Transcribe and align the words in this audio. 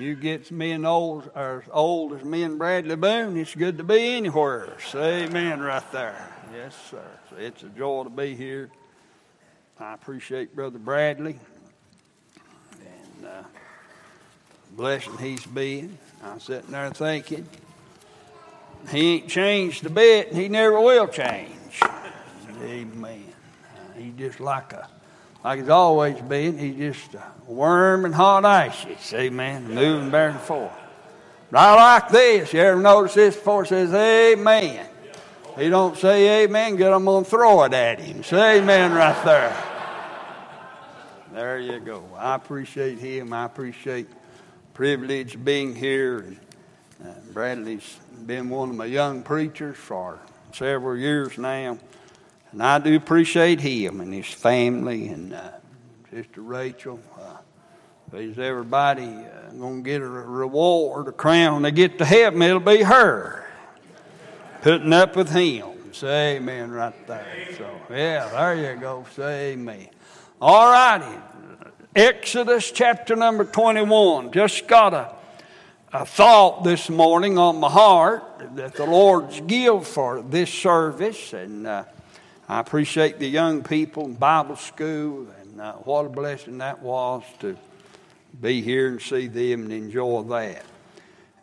you 0.00 0.14
get 0.14 0.50
me 0.50 0.72
and 0.72 0.86
old, 0.86 1.30
as 1.34 1.62
old 1.70 2.12
as 2.12 2.24
me 2.24 2.42
and 2.42 2.58
Bradley 2.58 2.96
Boone, 2.96 3.36
it's 3.36 3.54
good 3.54 3.78
to 3.78 3.84
be 3.84 4.16
anywhere. 4.16 4.76
Say 4.90 5.24
amen 5.24 5.60
right 5.60 5.92
there. 5.92 6.28
Yes, 6.54 6.76
sir. 6.90 7.04
It's 7.38 7.62
a 7.62 7.68
joy 7.68 8.04
to 8.04 8.10
be 8.10 8.34
here. 8.34 8.70
I 9.78 9.94
appreciate 9.94 10.54
Brother 10.54 10.78
Bradley 10.78 11.38
and 12.80 13.26
uh, 13.26 13.42
blessing 14.72 15.16
he's 15.18 15.46
been. 15.46 15.96
I'm 16.22 16.40
sitting 16.40 16.70
there 16.70 16.90
thinking, 16.90 17.48
he 18.90 19.14
ain't 19.14 19.28
changed 19.28 19.86
a 19.86 19.90
bit, 19.90 20.28
and 20.28 20.36
he 20.36 20.48
never 20.48 20.78
will 20.80 21.08
change. 21.08 21.80
Amen. 22.62 23.24
Uh, 23.64 23.98
he 23.98 24.12
just 24.16 24.38
like 24.38 24.72
a 24.74 24.88
like 25.44 25.60
he's 25.60 25.68
always 25.68 26.20
been. 26.20 26.58
He's 26.58 26.76
just 26.76 27.14
a 27.14 27.32
worm 27.46 28.04
and 28.04 28.14
hot 28.14 28.44
ashes. 28.44 29.12
Amen. 29.14 29.74
Moving 29.74 30.10
back 30.10 30.32
and 30.32 30.40
forth. 30.40 30.72
But 31.50 31.58
I 31.58 31.74
like 31.74 32.08
this. 32.10 32.52
You 32.52 32.60
ever 32.60 32.80
notice 32.80 33.14
this 33.14 33.34
before? 33.34 33.64
It 33.64 33.68
says, 33.68 33.92
Amen. 33.92 34.86
He 35.58 35.68
don't 35.68 35.96
say 35.96 36.44
amen, 36.44 36.76
get 36.76 36.92
I'm 36.92 37.04
going 37.04 37.24
to 37.24 37.30
throw 37.30 37.64
it 37.64 37.74
at 37.74 38.00
him. 38.00 38.22
Say 38.22 38.58
amen 38.58 38.92
right 38.94 39.24
there. 39.24 39.64
There 41.34 41.58
you 41.58 41.80
go. 41.80 42.04
I 42.16 42.34
appreciate 42.34 42.98
him. 42.98 43.32
I 43.32 43.44
appreciate 43.44 44.08
privilege 44.74 45.42
being 45.44 45.74
here. 45.74 46.20
And, 46.20 46.40
uh, 47.04 47.12
Bradley's 47.32 47.98
been 48.26 48.48
one 48.48 48.70
of 48.70 48.76
my 48.76 48.86
young 48.86 49.22
preachers 49.22 49.76
for 49.76 50.18
several 50.52 50.96
years 50.96 51.36
now. 51.36 51.78
And 52.52 52.62
I 52.62 52.78
do 52.78 52.96
appreciate 52.96 53.60
him 53.60 54.00
and 54.00 54.12
his 54.12 54.26
family 54.26 55.08
and 55.08 55.32
uh, 55.32 55.50
Sister 56.10 56.40
Rachel. 56.40 56.98
Uh, 57.18 57.36
there's 58.10 58.38
everybody 58.38 59.04
uh, 59.04 59.52
going 59.52 59.84
to 59.84 59.88
get 59.88 60.02
a 60.02 60.08
reward, 60.08 61.06
a 61.06 61.12
crown, 61.12 61.62
they 61.62 61.70
get 61.70 61.98
to 61.98 62.04
heaven, 62.04 62.42
it'll 62.42 62.58
be 62.58 62.82
her. 62.82 63.46
Putting 64.62 64.92
up 64.92 65.14
with 65.14 65.30
him. 65.30 65.92
Say 65.92 66.36
amen 66.36 66.70
right 66.70 67.06
there. 67.06 67.48
So, 67.56 67.70
yeah, 67.90 68.28
there 68.28 68.74
you 68.74 68.80
go. 68.80 69.04
Say 69.14 69.52
amen. 69.52 69.88
All 70.40 70.72
righty. 70.72 71.18
Exodus 71.94 72.70
chapter 72.70 73.16
number 73.16 73.44
21. 73.44 74.32
Just 74.32 74.66
got 74.66 74.94
a, 74.94 75.12
a 75.92 76.06
thought 76.06 76.62
this 76.62 76.88
morning 76.88 77.38
on 77.38 77.58
my 77.58 77.68
heart 77.68 78.22
that 78.54 78.74
the 78.74 78.86
Lord's 78.86 79.40
give 79.40 79.86
for 79.86 80.22
this 80.22 80.52
service. 80.52 81.32
And 81.32 81.66
uh, 81.66 81.84
I 82.50 82.58
appreciate 82.58 83.20
the 83.20 83.28
young 83.28 83.62
people 83.62 84.06
in 84.06 84.14
Bible 84.14 84.56
school, 84.56 85.28
and 85.40 85.60
uh, 85.60 85.74
what 85.74 86.06
a 86.06 86.08
blessing 86.08 86.58
that 86.58 86.82
was 86.82 87.22
to 87.38 87.56
be 88.40 88.60
here 88.60 88.88
and 88.88 89.00
see 89.00 89.28
them 89.28 89.62
and 89.62 89.72
enjoy 89.72 90.22
that. 90.22 90.64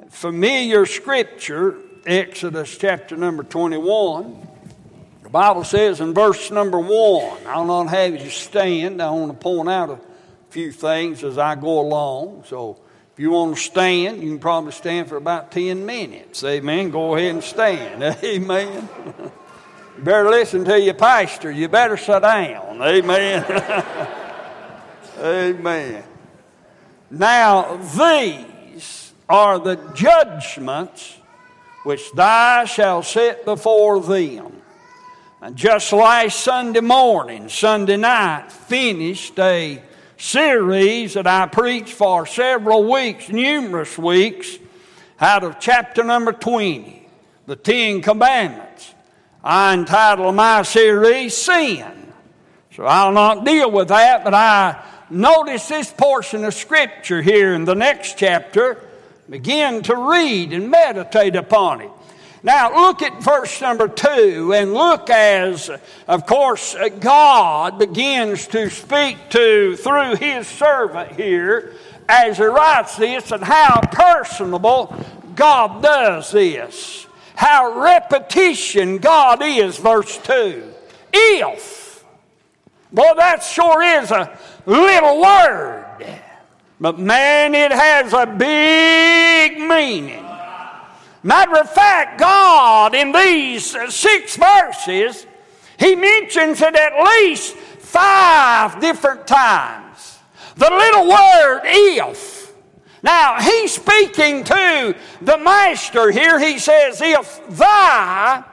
Familiar 0.09 0.85
scripture, 0.85 1.78
Exodus 2.05 2.78
chapter 2.78 3.16
number 3.16 3.44
21. 3.44 4.50
The 5.23 5.30
Bible 5.30 5.63
says 5.63 6.02
in 6.02 6.13
verse 6.13 6.52
number 6.52 6.78
1, 6.78 7.47
I'll 7.47 7.63
not 7.63 7.88
have 7.88 8.22
you 8.22 8.30
stand. 8.30 9.02
I 9.02 9.09
want 9.09 9.31
to 9.31 9.38
point 9.38 9.69
out 9.69 9.89
a 9.89 10.00
few 10.50 10.73
things 10.73 11.23
as 11.23 11.38
I 11.38 11.55
go 11.55 11.80
along. 11.80 12.44
So 12.47 12.81
if 13.13 13.19
you 13.22 13.31
want 13.31 13.55
to 13.55 13.61
stand, 13.61 14.22
you 14.22 14.28
can 14.31 14.39
probably 14.39 14.73
stand 14.73 15.08
for 15.08 15.16
about 15.16 15.53
10 15.53 15.85
minutes. 15.85 16.44
Amen. 16.44 16.89
Go 16.89 17.16
ahead 17.16 17.35
and 17.35 17.44
stand. 17.45 18.03
Amen. 18.25 18.89
Better 20.00 20.30
listen 20.30 20.64
to 20.66 20.80
your 20.80 20.94
pastor. 20.94 21.50
You 21.50 21.67
better 21.67 21.98
sit 21.98 22.22
down. 22.22 22.81
Amen. 22.81 23.44
Amen. 25.20 26.03
Now, 27.09 27.78
these 27.78 29.14
are 29.28 29.59
the 29.59 29.75
judgments 29.95 31.18
which 31.84 32.12
thou 32.12 32.66
shalt 32.66 33.06
set 33.06 33.45
before 33.45 34.02
them. 34.02 34.62
And 35.42 35.56
just 35.56 35.92
last 35.94 36.42
Sunday 36.42 36.81
morning, 36.81 37.50
Sunday 37.50 37.97
night, 37.97 38.52
finished 38.52 39.40
a 39.40 39.81
series 40.18 41.14
that 41.14 41.28
I 41.28 41.46
preached 41.47 41.94
for 41.94 42.25
several 42.25 42.91
weeks, 42.91 43.29
numerous 43.29 43.97
weeks, 43.97 44.58
out 45.19 45.44
of 45.44 45.59
chapter 45.59 46.03
number 46.03 46.34
20, 46.34 47.08
the 47.46 47.56
Ten 47.56 48.02
Commandments. 48.02 48.94
I 49.50 49.75
entitle 49.75 50.34
my 50.34 50.63
series 50.63 51.38
Sin. 51.38 52.12
So 52.75 52.84
I'll 52.84 53.13
not 53.13 53.46
deal 53.46 53.72
with 53.72 53.88
that, 53.88 54.25
but 54.25 54.34
I 54.34 54.84
notice 55.09 55.69
this 55.69 55.90
portion 55.90 56.44
of 56.44 56.53
Scripture 56.53 57.22
here 57.22 57.53
in 57.53 57.63
the 57.63 57.74
next 57.74 58.18
chapter. 58.18 58.84
Begin 59.30 59.84
to 59.84 59.96
read 59.96 60.52
and 60.52 60.69
meditate 60.69 61.38
upon 61.38 61.80
it. 61.80 61.90
Now, 62.44 62.75
look 62.75 63.02
at 63.02 63.24
verse 63.24 63.62
number 63.62 63.88
two, 63.88 64.52
and 64.53 64.74
look 64.74 65.09
as, 65.09 65.72
of 66.09 66.25
course, 66.25 66.75
God 67.00 67.79
begins 67.79 68.47
to 68.47 68.69
speak 68.69 69.29
to 69.29 69.78
through 69.78 70.18
his 70.18 70.46
servant 70.46 71.14
here 71.14 71.74
as 72.09 72.35
he 72.35 72.44
writes 72.44 72.97
this, 72.97 73.31
and 73.31 73.46
how 73.46 73.79
personable 73.94 74.94
God 75.35 75.81
does 75.81 76.31
this 76.31 77.06
how 77.38 77.80
repetition 77.81 78.98
God 78.98 79.44
is, 79.44 79.78
verse 79.78 80.18
2. 80.18 80.74
If. 81.14 82.03
Boy, 82.92 83.14
that 83.16 83.44
sure 83.44 83.84
is 83.84 84.09
a 84.09 84.36
little 84.66 85.22
word. 85.22 85.86
But 86.80 86.97
man, 86.97 87.53
it 87.53 87.72
has 87.72 88.12
a 88.12 88.26
big 88.26 89.59
meaning. 89.59 90.26
Matter 91.22 91.58
of 91.58 91.70
fact, 91.70 92.20
God 92.20 92.96
in 92.96 93.12
these 93.12 93.76
six 93.94 94.36
verses, 94.36 95.28
He 95.78 95.96
mentions 95.96 96.59
it 96.59 96.76
at 96.76 97.03
least 97.03 97.56
five 97.56 98.81
different 98.81 99.28
times. 99.28 100.18
The 100.56 100.72
little 100.72 101.08
word 101.08 101.62
if 101.66 102.37
now, 103.03 103.40
he's 103.40 103.74
speaking 103.74 104.44
to 104.46 104.96
the 105.22 105.38
master 105.38 106.09
here. 106.12 106.40
He 106.40 106.58
says, 106.58 107.00
If 107.02 107.47
thy, 107.50 108.44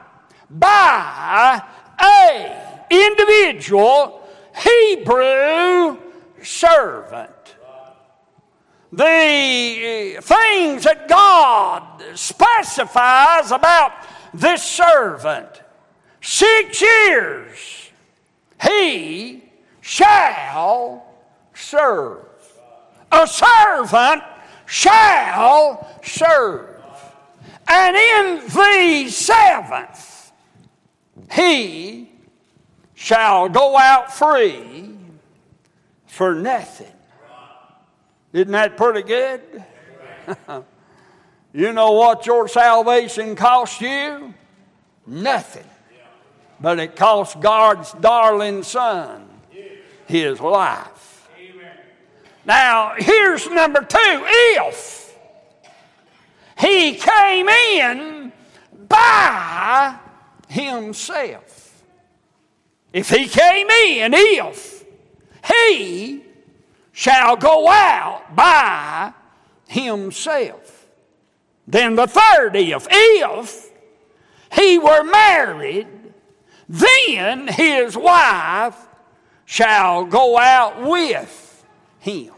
by 0.50 1.62
a 2.00 2.86
individual 2.90 4.28
Hebrew 4.54 5.98
servant, 6.42 7.30
the 8.92 9.04
eh, 9.04 10.20
things 10.20 10.84
that 10.84 11.08
God 11.08 12.02
specifies 12.14 13.50
about 13.50 13.92
this 14.34 14.62
servant, 14.62 15.62
six 16.20 16.80
years 16.80 17.90
he 18.62 19.42
shall 19.80 21.04
serve. 21.54 22.26
A 23.10 23.26
servant 23.26 24.22
shall 24.66 25.88
serve. 26.02 26.70
And 27.66 27.96
in 27.96 28.46
the 28.48 29.08
seventh, 29.10 30.32
he 31.32 32.10
shall 32.94 33.48
go 33.48 33.76
out 33.76 34.12
free 34.14 34.96
for 36.06 36.34
nothing. 36.34 36.92
Isn't 38.32 38.52
that 38.52 38.76
pretty 38.76 39.02
good? 39.02 39.64
you 41.52 41.72
know 41.72 41.92
what 41.92 42.26
your 42.26 42.48
salvation 42.48 43.36
cost 43.36 43.80
you? 43.80 44.34
Nothing. 45.06 45.66
But 46.60 46.78
it 46.78 46.96
cost 46.96 47.40
God's 47.40 47.92
darling 47.92 48.62
Son 48.62 49.28
his 50.06 50.40
life. 50.40 50.93
Now, 52.46 52.94
here's 52.96 53.48
number 53.50 53.80
two 53.80 53.98
if 53.98 55.16
he 56.58 56.94
came 56.94 57.48
in 57.48 58.32
by 58.88 59.96
himself. 60.48 61.82
If 62.92 63.10
he 63.10 63.26
came 63.26 63.68
in, 63.68 64.14
if 64.14 64.84
he 65.44 66.22
shall 66.92 67.36
go 67.36 67.68
out 67.68 68.36
by 68.36 69.12
himself. 69.66 70.86
Then 71.66 71.96
the 71.96 72.06
third 72.06 72.54
if, 72.54 72.86
if 72.90 73.70
he 74.52 74.78
were 74.78 75.02
married, 75.02 75.88
then 76.68 77.48
his 77.48 77.96
wife 77.96 78.76
shall 79.44 80.04
go 80.04 80.38
out 80.38 80.82
with 80.82 81.64
him. 81.98 82.33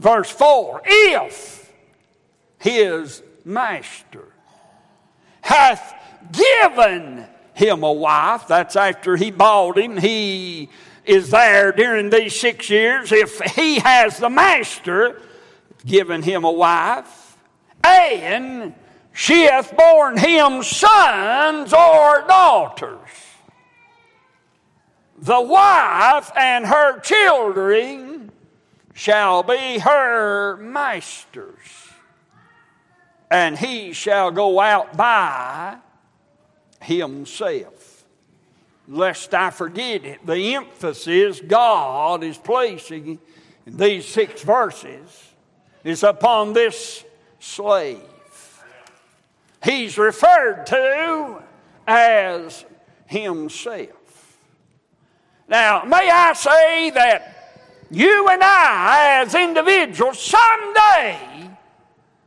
Verse 0.00 0.30
4 0.30 0.80
If 0.84 1.70
his 2.58 3.22
master 3.44 4.32
hath 5.42 5.94
given 6.32 7.26
him 7.52 7.82
a 7.82 7.92
wife, 7.92 8.48
that's 8.48 8.76
after 8.76 9.16
he 9.16 9.30
bought 9.30 9.78
him, 9.78 9.98
he 9.98 10.70
is 11.04 11.30
there 11.30 11.72
during 11.72 12.08
these 12.08 12.38
six 12.38 12.70
years. 12.70 13.12
If 13.12 13.40
he 13.40 13.78
has 13.80 14.18
the 14.18 14.30
master 14.30 15.20
given 15.84 16.22
him 16.22 16.44
a 16.44 16.52
wife, 16.52 17.36
and 17.84 18.74
she 19.12 19.42
hath 19.42 19.76
borne 19.76 20.16
him 20.16 20.62
sons 20.62 21.74
or 21.74 22.24
daughters. 22.26 23.08
The 25.18 25.40
wife 25.42 26.30
and 26.34 26.64
her 26.64 27.00
children 27.00 28.19
shall 28.94 29.42
be 29.42 29.78
her 29.78 30.56
masters, 30.56 31.88
and 33.30 33.58
he 33.58 33.92
shall 33.92 34.30
go 34.30 34.60
out 34.60 34.96
by 34.96 35.76
himself. 36.82 38.04
Lest 38.88 39.34
I 39.34 39.50
forget 39.50 40.04
it, 40.04 40.26
the 40.26 40.54
emphasis 40.54 41.40
God 41.40 42.24
is 42.24 42.36
placing 42.36 43.20
in 43.66 43.76
these 43.76 44.06
six 44.06 44.42
verses 44.42 45.32
is 45.84 46.02
upon 46.02 46.52
this 46.52 47.04
slave. 47.38 48.00
He's 49.62 49.96
referred 49.96 50.66
to 50.66 51.42
as 51.86 52.64
himself. 53.06 54.38
Now, 55.48 55.84
may 55.84 56.10
I 56.10 56.32
say 56.32 56.90
that 56.90 57.39
you 57.90 58.28
and 58.28 58.42
I, 58.42 59.22
as 59.22 59.34
individuals, 59.34 60.18
someday 60.18 61.50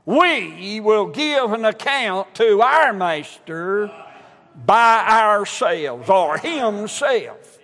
we 0.06 0.80
will 0.80 1.08
give 1.08 1.54
an 1.54 1.66
account 1.66 2.36
to 2.36 2.62
our 2.62 2.94
Master 2.94 3.92
by 4.66 5.06
ourselves 5.08 6.10
or 6.10 6.38
Himself. 6.38 7.60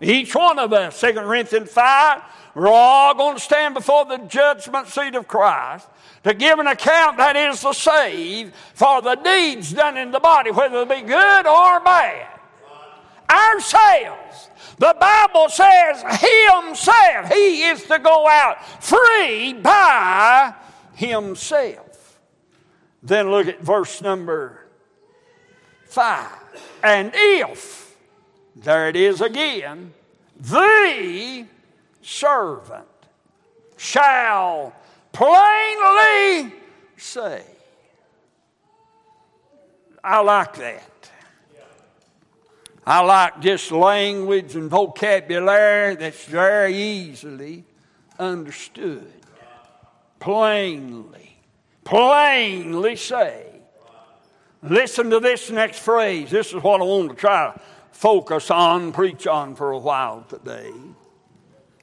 Each 0.00 0.34
one 0.34 0.58
of 0.58 0.72
us, 0.72 1.00
2 1.00 1.12
Corinthians 1.12 1.70
5, 1.70 2.22
we're 2.54 2.68
all 2.68 3.14
going 3.14 3.36
to 3.36 3.40
stand 3.40 3.74
before 3.74 4.04
the 4.06 4.18
judgment 4.18 4.88
seat 4.88 5.14
of 5.14 5.28
Christ 5.28 5.86
to 6.24 6.34
give 6.34 6.58
an 6.58 6.66
account, 6.66 7.16
that 7.16 7.36
is 7.36 7.60
to 7.60 7.74
save, 7.74 8.52
for 8.74 9.02
the 9.02 9.14
deeds 9.16 9.72
done 9.72 9.96
in 9.96 10.10
the 10.10 10.20
body, 10.20 10.50
whether 10.50 10.84
they 10.84 11.00
be 11.02 11.06
good 11.06 11.46
or 11.46 11.80
bad. 11.80 12.28
Ourselves. 13.30 14.49
The 14.80 14.96
Bible 14.98 15.50
says 15.50 16.00
Himself. 16.00 17.30
He 17.30 17.64
is 17.64 17.84
to 17.84 17.98
go 17.98 18.26
out 18.26 18.64
free 18.82 19.52
by 19.52 20.54
Himself. 20.94 22.18
Then 23.02 23.30
look 23.30 23.46
at 23.46 23.60
verse 23.60 24.00
number 24.00 24.64
five. 25.84 26.32
And 26.82 27.12
if, 27.14 27.94
there 28.56 28.88
it 28.88 28.96
is 28.96 29.20
again, 29.20 29.92
the 30.38 31.44
servant 32.00 32.86
shall 33.76 34.74
plainly 35.12 36.54
say. 36.96 37.44
I 40.02 40.20
like 40.20 40.56
that. 40.56 41.09
I 42.90 43.02
like 43.02 43.40
just 43.40 43.70
language 43.70 44.56
and 44.56 44.68
vocabulary 44.68 45.94
that's 45.94 46.24
very 46.24 46.74
easily 46.74 47.64
understood. 48.18 49.12
Plainly. 50.18 51.38
Plainly 51.84 52.96
say. 52.96 53.46
Listen 54.64 55.08
to 55.10 55.20
this 55.20 55.52
next 55.52 55.78
phrase. 55.78 56.32
This 56.32 56.48
is 56.48 56.60
what 56.64 56.80
I 56.80 56.84
want 56.84 57.10
to 57.10 57.14
try 57.14 57.52
to 57.52 57.60
focus 57.92 58.50
on, 58.50 58.90
preach 58.90 59.24
on 59.28 59.54
for 59.54 59.70
a 59.70 59.78
while 59.78 60.26
today. 60.28 60.72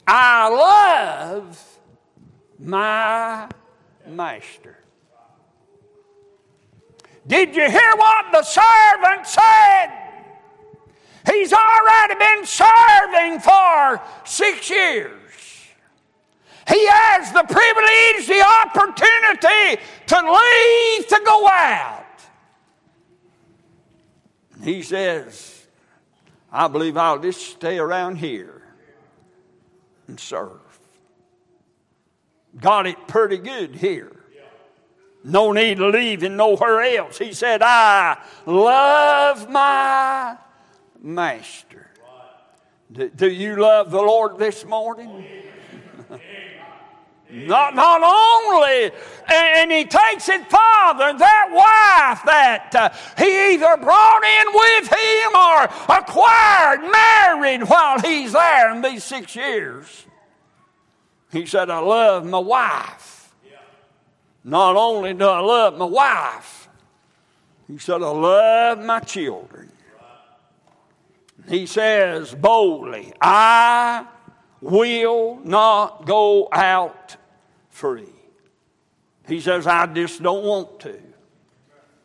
I 0.05 0.49
love 0.49 1.79
my 2.59 3.47
master. 4.05 4.77
Did 7.25 7.55
you 7.55 7.71
hear 7.71 7.93
what 7.95 8.25
the 8.33 8.43
servant 8.43 9.25
said? 9.25 10.06
He's 11.31 11.51
already 11.51 12.15
been 12.15 12.45
serving 12.45 13.39
for 13.41 14.01
six 14.23 14.69
years. 14.69 15.13
He 16.67 16.87
has 16.87 17.31
the 17.31 17.43
privilege, 17.43 18.27
the 18.27 18.43
opportunity 18.65 19.81
to 20.07 20.15
leave 20.15 21.07
to 21.07 21.21
go 21.25 21.47
out. 21.47 22.05
He 24.63 24.81
says, 24.81 25.65
I 26.51 26.67
believe 26.67 26.97
I'll 26.97 27.19
just 27.19 27.41
stay 27.41 27.77
around 27.77 28.17
here 28.17 28.61
and 30.07 30.19
serve. 30.19 30.59
Got 32.59 32.87
it 32.87 33.07
pretty 33.07 33.37
good 33.37 33.75
here. 33.75 34.11
No 35.23 35.51
need 35.51 35.77
to 35.77 35.89
leave 35.89 36.23
and 36.23 36.37
nowhere 36.37 36.81
else. 36.81 37.17
He 37.17 37.33
said, 37.33 37.61
I 37.61 38.17
love 38.45 39.49
my 39.49 40.37
master. 41.07 41.87
Do, 42.91 43.09
do 43.09 43.29
you 43.29 43.55
love 43.55 43.91
the 43.91 44.01
Lord 44.01 44.37
this 44.37 44.65
morning? 44.65 45.25
Not, 47.29 47.75
not 47.75 48.01
only, 48.01 48.89
and 49.27 49.69
he 49.69 49.83
takes 49.83 50.29
it 50.29 50.49
farther, 50.49 51.11
that 51.17 51.47
wife 51.51 52.23
that 52.25 52.73
uh, 52.73 52.89
he 53.17 53.53
either 53.53 53.75
brought 53.75 54.23
in 54.23 54.53
with 54.53 54.87
him 54.87 55.35
or 55.35 55.97
acquired, 55.97 56.89
married 56.89 57.67
while 57.67 57.99
he's 57.99 58.31
there 58.31 58.73
in 58.73 58.81
these 58.81 59.03
six 59.03 59.35
years. 59.35 60.05
He 61.29 61.45
said, 61.45 61.69
I 61.69 61.79
love 61.79 62.25
my 62.25 62.39
wife. 62.39 63.35
Not 64.45 64.77
only 64.77 65.13
do 65.13 65.25
I 65.25 65.39
love 65.39 65.77
my 65.77 65.83
wife, 65.83 66.69
he 67.67 67.77
said, 67.77 68.01
I 68.01 68.09
love 68.09 68.79
my 68.79 69.01
children. 69.01 69.69
He 71.47 71.65
says 71.65 72.35
boldly, 72.35 73.13
I 73.21 74.05
will 74.61 75.39
not 75.43 76.05
go 76.05 76.49
out 76.51 77.15
free. 77.69 78.09
He 79.27 79.39
says, 79.39 79.67
I 79.67 79.85
just 79.87 80.21
don't 80.21 80.43
want 80.43 80.79
to. 80.81 80.99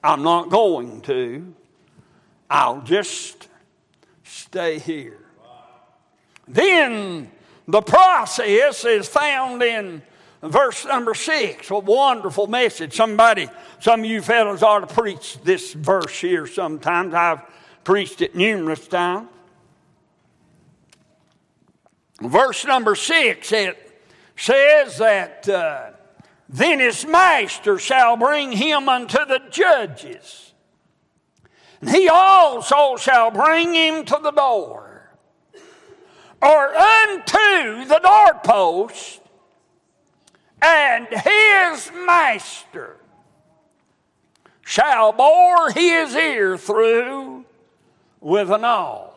I'm 0.04 0.22
not 0.22 0.50
going 0.50 1.00
to. 1.02 1.54
I'll 2.50 2.82
just 2.82 3.48
stay 4.24 4.78
here. 4.78 5.18
Then 6.46 7.30
the 7.66 7.80
process 7.80 8.84
is 8.84 9.08
found 9.08 9.62
in 9.62 10.02
verse 10.42 10.84
number 10.84 11.14
six. 11.14 11.70
A 11.70 11.78
wonderful 11.78 12.48
message. 12.48 12.94
Somebody, 12.94 13.48
some 13.80 14.00
of 14.00 14.06
you 14.06 14.20
fellows 14.20 14.62
ought 14.62 14.86
to 14.86 14.92
preach 14.92 15.40
this 15.42 15.72
verse 15.72 16.20
here 16.20 16.46
sometimes. 16.46 17.14
I've 17.14 17.42
preached 17.84 18.20
it 18.22 18.34
numerous 18.34 18.86
times. 18.86 19.28
Verse 22.20 22.64
number 22.64 22.94
six, 22.94 23.50
it 23.50 24.04
says 24.36 24.98
that 24.98 25.48
uh, 25.48 25.90
then 26.48 26.78
his 26.78 27.04
master 27.04 27.78
shall 27.78 28.16
bring 28.16 28.52
him 28.52 28.88
unto 28.88 29.18
the 29.24 29.40
judges, 29.50 30.52
and 31.80 31.90
he 31.90 32.08
also 32.08 32.96
shall 32.96 33.30
bring 33.32 33.74
him 33.74 34.04
to 34.04 34.20
the 34.22 34.30
door, 34.30 35.10
or 36.40 36.74
unto 36.74 37.84
the 37.86 38.00
doorpost, 38.02 39.20
and 40.60 41.08
his 41.08 41.90
master 42.06 42.98
shall 44.60 45.12
bore 45.12 45.70
his 45.72 46.14
ear 46.14 46.56
through 46.56 47.41
with 48.22 48.50
an 48.50 48.64
awl 48.64 49.12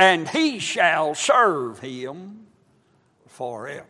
and 0.00 0.26
he 0.30 0.58
shall 0.58 1.14
serve 1.14 1.78
him 1.78 2.46
forever. 3.26 3.84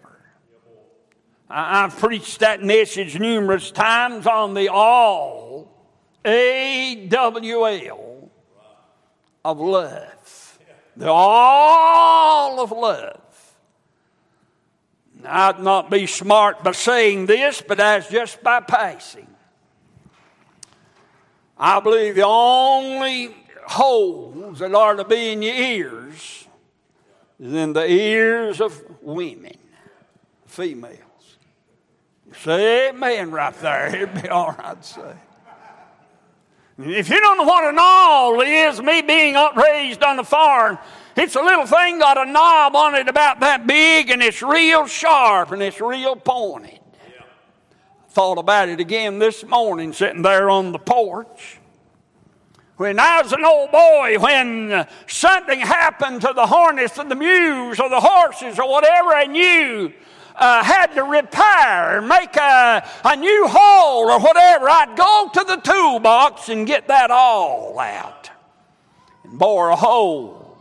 I've 1.49 1.97
preached 1.97 2.41
that 2.41 2.65
message 2.65 3.19
numerous 3.19 3.71
times 3.71 4.27
on 4.27 4.55
the 4.55 4.69
awl, 4.71 5.69
A 6.25 7.07
W 7.09 7.67
L, 7.67 8.31
of 9.45 9.61
love. 9.61 10.59
The 10.97 11.09
awl 11.09 12.61
of 12.61 12.73
love. 12.73 13.21
I'd 15.25 15.61
not 15.61 15.91
be 15.91 16.07
smart 16.07 16.65
by 16.65 16.73
saying 16.73 17.27
this, 17.27 17.63
but 17.63 17.79
as 17.79 18.09
just 18.09 18.43
by 18.43 18.61
passing. 18.61 19.29
I 21.63 21.79
believe 21.79 22.15
the 22.15 22.25
only 22.25 23.37
holes 23.67 24.61
that 24.61 24.75
are 24.75 24.97
to 24.97 25.05
be 25.05 25.33
in 25.33 25.43
your 25.43 25.55
ears 25.55 26.49
is 27.39 27.53
in 27.53 27.75
the 27.75 27.87
ears 27.87 28.63
of 28.63 28.83
women, 29.03 29.59
females. 30.47 30.97
Say 32.43 32.89
amen 32.89 33.31
right 33.31 33.55
there. 33.61 33.87
It'd 33.95 34.23
be 34.23 34.31
all 34.31 34.57
right 34.59 34.83
say. 34.83 35.15
If 36.79 37.11
you 37.11 37.21
don't 37.21 37.37
know 37.37 37.45
what 37.45 37.65
an 37.65 37.77
awl 37.79 38.41
is, 38.41 38.81
me 38.81 39.03
being 39.03 39.37
raised 39.55 40.03
on 40.03 40.17
the 40.17 40.25
farm, 40.25 40.79
It's 41.15 41.35
a 41.35 41.43
little 41.43 41.67
thing 41.67 41.99
got 41.99 42.17
a 42.17 42.25
knob 42.25 42.75
on 42.75 42.95
it 42.95 43.07
about 43.07 43.41
that 43.41 43.67
big, 43.67 44.09
and 44.09 44.23
it's 44.23 44.41
real 44.41 44.87
sharp 44.87 45.53
and 45.53 45.63
it's 45.63 45.79
real 45.79 46.17
pointed. 46.17 46.80
Thought 48.11 48.39
about 48.39 48.69
it 48.69 48.81
again 48.81 49.21
this 49.21 49.45
morning, 49.45 49.93
sitting 49.93 50.23
there 50.23 50.51
on 50.51 50.73
the 50.73 50.81
porch. 50.81 51.59
When 52.77 52.99
I 52.99 53.23
was 53.23 53.33
an 53.33 53.45
old 53.45 53.71
boy, 53.71 54.17
when 54.19 54.85
something 55.07 55.61
happened 55.61 56.23
to 56.23 56.33
the 56.35 56.47
harness 56.47 56.99
of 56.99 57.09
the 57.09 57.15
mules 57.15 57.79
or 57.79 57.89
the 57.89 58.01
horses 58.01 58.59
or 58.59 58.69
whatever, 58.69 59.15
and 59.15 59.37
you 59.37 59.93
uh, 60.35 60.65
had 60.65 60.89
to 60.95 61.05
repair, 61.05 61.99
or 61.99 62.03
make 62.03 62.35
a, 62.35 62.85
a 63.05 63.15
new 63.15 63.47
hole 63.49 64.11
or 64.11 64.19
whatever, 64.19 64.69
I'd 64.69 64.97
go 64.97 65.31
to 65.33 65.45
the 65.45 65.57
toolbox 65.59 66.49
and 66.49 66.67
get 66.67 66.89
that 66.89 67.13
awl 67.13 67.79
out 67.79 68.29
and 69.23 69.39
bore 69.39 69.69
a 69.69 69.77
hole, 69.77 70.59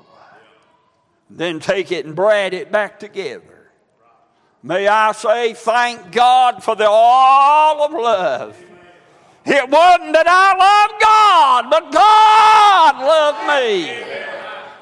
then 1.32 1.60
take 1.60 1.92
it 1.92 2.06
and 2.06 2.16
brad 2.16 2.54
it 2.54 2.72
back 2.72 3.00
together. 3.00 3.59
May 4.62 4.88
I 4.88 5.14
say, 5.14 5.54
thank 5.54 6.12
God 6.12 6.64
for 6.64 6.76
the 6.76 6.88
awl 6.88 7.82
of 7.82 7.92
love. 7.92 8.58
It 9.46 9.70
wasn't 9.70 10.14
that 10.14 10.28
I 10.28 10.52
loved 10.58 11.02
God, 11.02 11.70
but 11.72 11.92
God 11.92 13.00
loved 13.00 13.48
me. 13.48 13.90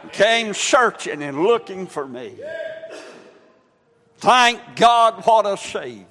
And 0.01 0.11
Came 0.11 0.53
searching 0.53 1.21
and 1.21 1.43
looking 1.43 1.85
for 1.85 2.07
me. 2.07 2.33
Thank 4.17 4.59
God, 4.75 5.23
what 5.25 5.45
a 5.45 5.55
Savior. 5.55 6.05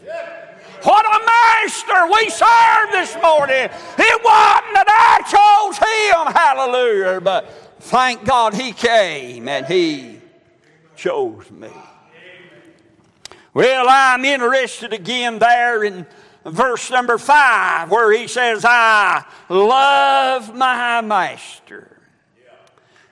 What 0.83 1.05
a 1.05 1.25
master 1.27 2.07
we 2.13 2.31
serve 2.31 2.93
this 2.93 3.15
morning. 3.21 3.69
It 3.99 4.25
wasn't 4.25 4.75
that 4.75 4.87
I 4.89 5.19
chose 5.27 5.79
him, 5.79 6.33
hallelujah, 6.33 7.21
but 7.21 7.51
thank 7.81 8.25
God 8.25 8.55
he 8.55 8.73
came 8.73 9.49
and 9.49 9.67
he 9.67 10.21
chose 10.95 11.51
me. 11.51 11.71
Well, 13.57 13.87
I'm 13.89 14.23
interested 14.27 14.93
again 14.93 15.39
there 15.39 15.83
in 15.83 16.05
verse 16.45 16.91
number 16.91 17.17
five 17.17 17.91
where 17.91 18.13
he 18.13 18.29
says, 18.29 18.67
I 18.67 19.25
love 19.49 20.55
my 20.55 21.01
master. 21.01 21.97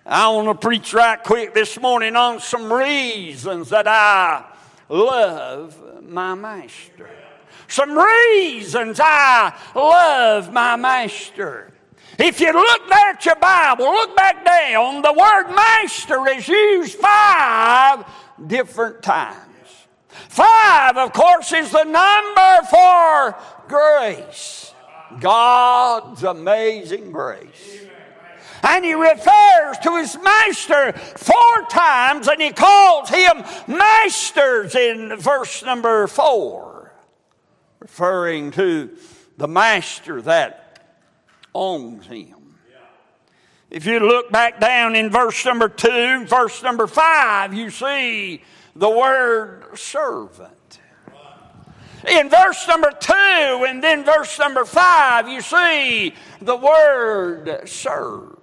I 0.05 0.29
want 0.29 0.49
to 0.49 0.55
preach 0.55 0.93
right 0.93 1.25
quick 1.25 1.55
this 1.55 1.81
morning 1.81 2.15
on 2.15 2.41
some 2.41 2.71
reasons 2.71 3.71
that 3.71 3.87
I 3.89 4.45
love 4.91 6.03
my 6.03 6.35
master. 6.35 7.09
Some 7.67 7.97
reasons 7.97 9.01
I 9.03 9.59
love 9.75 10.53
my 10.53 10.77
master. 10.77 11.73
If 12.19 12.39
you 12.41 12.53
look 12.53 12.89
there 12.91 13.13
at 13.13 13.25
your 13.25 13.37
Bible, 13.37 13.87
look 13.87 14.15
back 14.15 14.45
down, 14.45 15.01
the 15.01 15.15
word 15.15 15.55
master 15.55 16.29
is 16.29 16.47
used 16.47 16.99
five 16.99 18.05
different 18.47 19.03
times. 19.03 19.54
Five, 20.35 20.97
of 20.97 21.13
course, 21.13 21.53
is 21.53 21.71
the 21.71 21.85
number 21.85 22.67
for 22.69 23.37
grace. 23.69 24.75
God's 25.21 26.25
amazing 26.25 27.13
grace. 27.13 27.87
And 28.65 28.85
he 28.85 28.95
refers 28.95 29.79
to 29.85 29.97
his 29.97 30.19
master 30.21 30.91
four 30.93 31.67
times, 31.71 32.27
and 32.27 32.43
he 32.43 32.51
calls 32.51 33.11
him 33.11 33.45
masters 33.69 34.75
in 34.75 35.17
verse 35.19 35.63
number 35.63 36.09
four, 36.09 36.93
referring 37.79 38.51
to 38.53 38.91
the 39.37 39.47
master 39.47 40.21
that 40.23 40.81
owns 41.55 42.07
him. 42.07 42.57
If 43.71 43.87
you 43.87 44.01
look 44.01 44.33
back 44.33 44.59
down 44.59 44.97
in 44.97 45.11
verse 45.11 45.45
number 45.45 45.69
two, 45.69 46.25
verse 46.27 46.61
number 46.61 46.89
five, 46.89 47.55
you 47.55 47.71
see 47.71 48.43
the 48.77 48.91
word 48.91 49.79
servant. 49.79 50.81
In 52.09 52.29
verse 52.29 52.69
number 52.69 52.91
two 52.91 53.65
and 53.67 53.83
then 53.83 54.05
verse 54.05 54.39
number 54.39 54.65
five, 54.65 55.29
you 55.29 55.41
see 55.41 56.15
the 56.41 56.57
word 56.57 57.63
serve. 57.67 58.37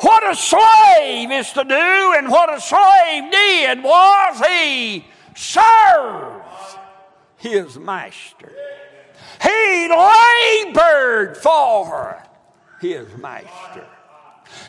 What 0.00 0.26
a 0.26 0.34
slave 0.34 1.30
is 1.30 1.52
to 1.52 1.64
do 1.64 2.14
and 2.16 2.30
what 2.30 2.52
a 2.52 2.60
slave 2.60 3.30
did 3.30 3.82
was 3.82 4.42
he 4.48 5.04
served 5.36 6.44
his 7.36 7.78
master. 7.78 8.52
He 9.42 9.88
labored 9.88 11.36
for 11.36 12.22
his 12.80 13.14
master. 13.18 13.86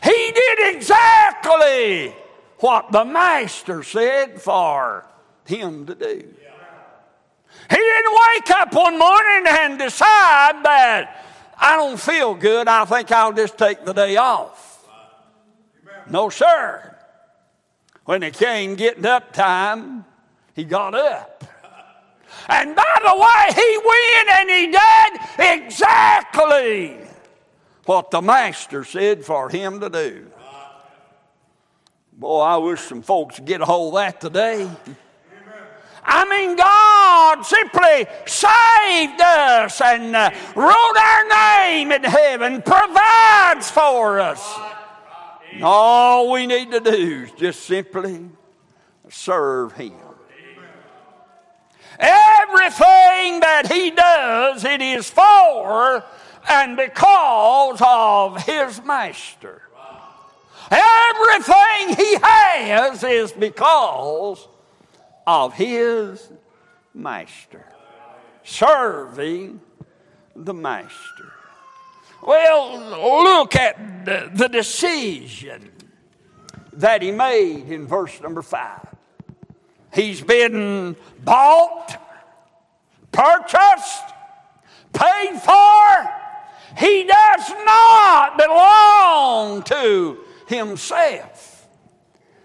He 0.02 0.32
did 0.32 0.76
exactly 0.76 2.14
what 2.62 2.92
the 2.92 3.04
master 3.04 3.82
said 3.82 4.40
for 4.40 5.06
him 5.44 5.86
to 5.86 5.94
do. 5.94 6.34
He 7.70 7.76
didn't 7.76 8.12
wake 8.12 8.50
up 8.50 8.72
one 8.72 8.98
morning 8.98 9.44
and 9.48 9.78
decide 9.78 10.64
that 10.64 11.26
I 11.58 11.76
don't 11.76 11.98
feel 11.98 12.34
good, 12.34 12.68
I 12.68 12.84
think 12.84 13.12
I'll 13.12 13.32
just 13.32 13.58
take 13.58 13.84
the 13.84 13.92
day 13.92 14.16
off. 14.16 14.88
No, 16.08 16.28
sir. 16.28 16.96
When 18.04 18.22
it 18.22 18.34
came 18.34 18.74
getting 18.74 19.06
up 19.06 19.32
time, 19.32 20.04
he 20.54 20.64
got 20.64 20.94
up. 20.94 21.44
And 22.48 22.74
by 22.74 22.96
the 23.00 23.16
way, 23.16 23.54
he 23.54 23.78
went 23.78 24.28
and 24.30 24.50
he 24.50 24.66
did 24.72 25.64
exactly 25.64 26.98
what 27.84 28.10
the 28.10 28.20
master 28.20 28.84
said 28.84 29.24
for 29.24 29.48
him 29.48 29.80
to 29.80 29.88
do. 29.88 30.31
Boy, 32.22 32.40
I 32.40 32.56
wish 32.58 32.78
some 32.82 33.02
folks 33.02 33.40
would 33.40 33.48
get 33.48 33.62
a 33.62 33.64
hold 33.64 33.94
of 33.94 33.98
that 33.98 34.20
today. 34.20 34.70
I 36.04 36.24
mean, 36.28 36.54
God 36.54 37.44
simply 37.44 38.06
saved 38.26 39.20
us 39.20 39.80
and 39.80 40.14
uh, 40.14 40.30
wrote 40.54 40.96
our 40.96 41.28
name 41.28 41.90
in 41.90 42.04
heaven, 42.04 42.62
provides 42.62 43.72
for 43.72 44.20
us. 44.20 44.56
And 45.52 45.64
all 45.64 46.30
we 46.30 46.46
need 46.46 46.70
to 46.70 46.78
do 46.78 47.24
is 47.24 47.32
just 47.32 47.64
simply 47.64 48.30
serve 49.08 49.72
Him. 49.72 49.94
Everything 51.98 53.40
that 53.40 53.64
He 53.68 53.90
does, 53.90 54.64
it 54.64 54.80
is 54.80 55.10
for 55.10 56.04
and 56.48 56.76
because 56.76 57.82
of 57.84 58.44
His 58.44 58.80
Master. 58.84 59.62
Everything 60.72 61.96
He 61.96 62.16
has 62.22 63.04
is 63.04 63.32
because 63.32 64.48
of 65.26 65.52
His 65.54 66.30
Master. 66.94 67.66
Serving 68.42 69.60
the 70.34 70.54
Master. 70.54 71.32
Well, 72.22 73.22
look 73.24 73.56
at 73.56 74.04
the, 74.04 74.30
the 74.32 74.48
decision 74.48 75.70
that 76.74 77.02
he 77.02 77.10
made 77.10 77.68
in 77.68 77.86
verse 77.86 78.20
number 78.20 78.42
five. 78.42 78.86
He's 79.92 80.22
been 80.22 80.96
bought, 81.24 82.00
purchased, 83.10 84.04
paid 84.92 85.38
for. 85.40 86.10
He 86.78 87.04
does 87.04 87.50
not 87.66 88.38
belong 88.38 89.62
to 89.64 90.18
himself. 90.52 91.66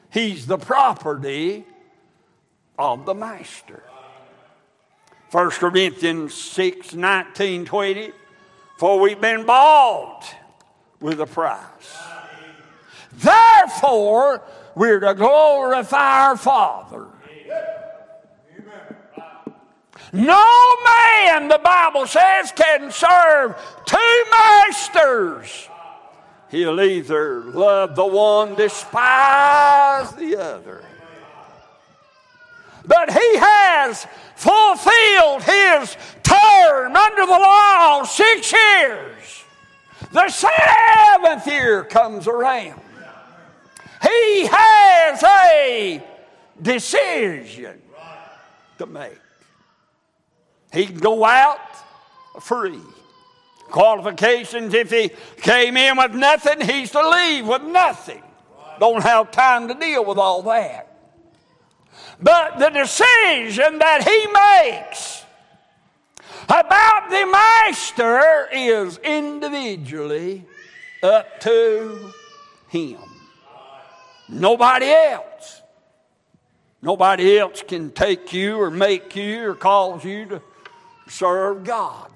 He's 0.09 0.47
the 0.47 0.57
property 0.57 1.65
of 2.79 3.05
the 3.05 3.13
master. 3.13 3.83
1 5.31 5.49
Corinthians 5.51 6.33
6 6.33 6.93
19 6.93 7.65
20 7.65 8.11
for 8.77 8.99
we've 8.99 9.19
been 9.19 9.45
bought 9.45 10.23
with 10.99 11.19
a 11.19 11.25
price. 11.25 11.97
Therefore, 13.11 14.43
we're 14.75 14.99
to 14.99 15.15
glorify 15.15 16.27
our 16.27 16.37
Father. 16.37 17.07
No 20.13 20.45
man, 20.85 21.47
the 21.47 21.59
Bible 21.61 22.05
says, 22.05 22.53
can 22.55 22.91
serve 22.91 23.55
two 23.85 24.23
masters. 24.31 25.69
He'll 26.49 26.79
either 26.79 27.41
love 27.43 27.95
the 27.95 28.05
one, 28.05 28.55
despise 28.55 30.11
the 30.13 30.37
other. 30.37 30.83
But 32.85 33.11
he 33.11 33.37
has 33.37 34.07
fulfilled 34.35 35.43
his 35.43 35.97
term 36.23 36.95
under 36.95 37.25
the 37.25 37.31
law 37.31 38.03
six 38.03 38.53
years. 38.53 39.43
The 40.13 40.29
seventh 40.29 41.47
year 41.47 41.83
comes 41.83 42.27
around. 42.27 42.79
He 44.01 44.47
has 44.49 45.23
a 45.23 46.03
decision 46.61 47.81
to 48.77 48.85
make. 48.85 49.19
He 50.71 50.85
can 50.85 50.99
go 50.99 51.25
out 51.25 51.59
free. 52.39 52.79
Qualifications 53.69 54.73
if 54.73 54.91
he 54.91 55.11
came 55.37 55.77
in 55.77 55.97
with 55.97 56.13
nothing, 56.13 56.61
he's 56.61 56.91
to 56.91 57.09
leave 57.09 57.47
with 57.47 57.63
nothing. 57.63 58.23
Don't 58.79 59.01
have 59.01 59.31
time 59.31 59.67
to 59.67 59.73
deal 59.73 60.05
with 60.05 60.17
all 60.17 60.41
that. 60.43 60.87
But 62.21 62.59
the 62.59 62.69
decision 62.69 63.79
that 63.79 64.03
he 64.03 64.27
makes 64.27 65.23
about 66.49 67.09
the 67.09 67.25
master 67.25 68.47
is 68.51 68.97
individually 68.99 70.45
up 71.03 71.39
to 71.41 72.11
him. 72.69 72.99
Nobody 74.29 74.87
else. 74.87 75.61
Nobody 76.81 77.37
else 77.37 77.63
can 77.67 77.91
take 77.91 78.33
you 78.33 78.59
or 78.59 78.69
make 78.69 79.15
you 79.15 79.49
or 79.49 79.55
cause 79.55 80.03
you 80.05 80.25
to 80.27 80.41
serve 81.07 81.63
God. 81.63 82.11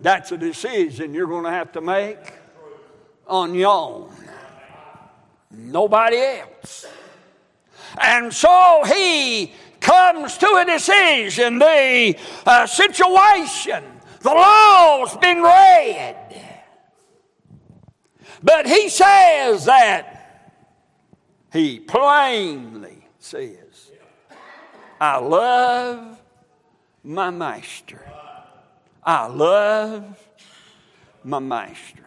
That's 0.00 0.32
a 0.32 0.36
decision 0.36 1.14
you're 1.14 1.26
going 1.26 1.44
to 1.44 1.50
have 1.50 1.72
to 1.72 1.80
make 1.80 2.18
on 3.26 3.54
your 3.54 3.68
own. 3.68 4.12
Nobody 5.50 6.18
else. 6.18 6.86
And 8.00 8.32
so 8.32 8.82
he 8.86 9.52
comes 9.80 10.36
to 10.38 10.46
a 10.46 10.64
decision. 10.64 11.58
The 11.58 12.16
uh, 12.44 12.66
situation, 12.66 13.84
the 14.20 14.30
law's 14.30 15.16
been 15.16 15.42
read. 15.42 16.16
But 18.42 18.66
he 18.66 18.88
says 18.88 19.64
that 19.64 20.62
he 21.52 21.80
plainly 21.80 23.06
says, 23.18 23.90
I 25.00 25.18
love 25.18 26.20
my 27.02 27.30
master. 27.30 28.05
I 29.06 29.26
love 29.28 30.04
my 31.22 31.38
master. 31.38 32.04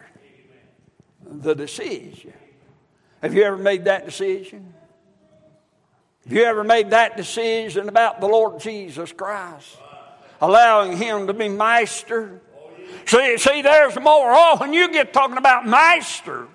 The 1.24 1.54
decision. 1.54 2.34
Have 3.22 3.34
you 3.34 3.42
ever 3.42 3.56
made 3.56 3.86
that 3.86 4.04
decision? 4.04 4.74
Have 6.24 6.32
you 6.32 6.44
ever 6.44 6.62
made 6.62 6.90
that 6.90 7.16
decision 7.16 7.88
about 7.88 8.20
the 8.20 8.26
Lord 8.26 8.60
Jesus 8.60 9.12
Christ? 9.12 9.78
Allowing 10.42 10.98
Him 10.98 11.26
to 11.26 11.32
be 11.32 11.48
master? 11.48 12.42
See, 13.06 13.38
see, 13.38 13.62
there's 13.62 13.96
more. 13.96 14.32
Oh, 14.34 14.56
when 14.58 14.74
you 14.74 14.92
get 14.92 15.14
talking 15.14 15.38
about 15.38 15.66
master, 15.66 16.48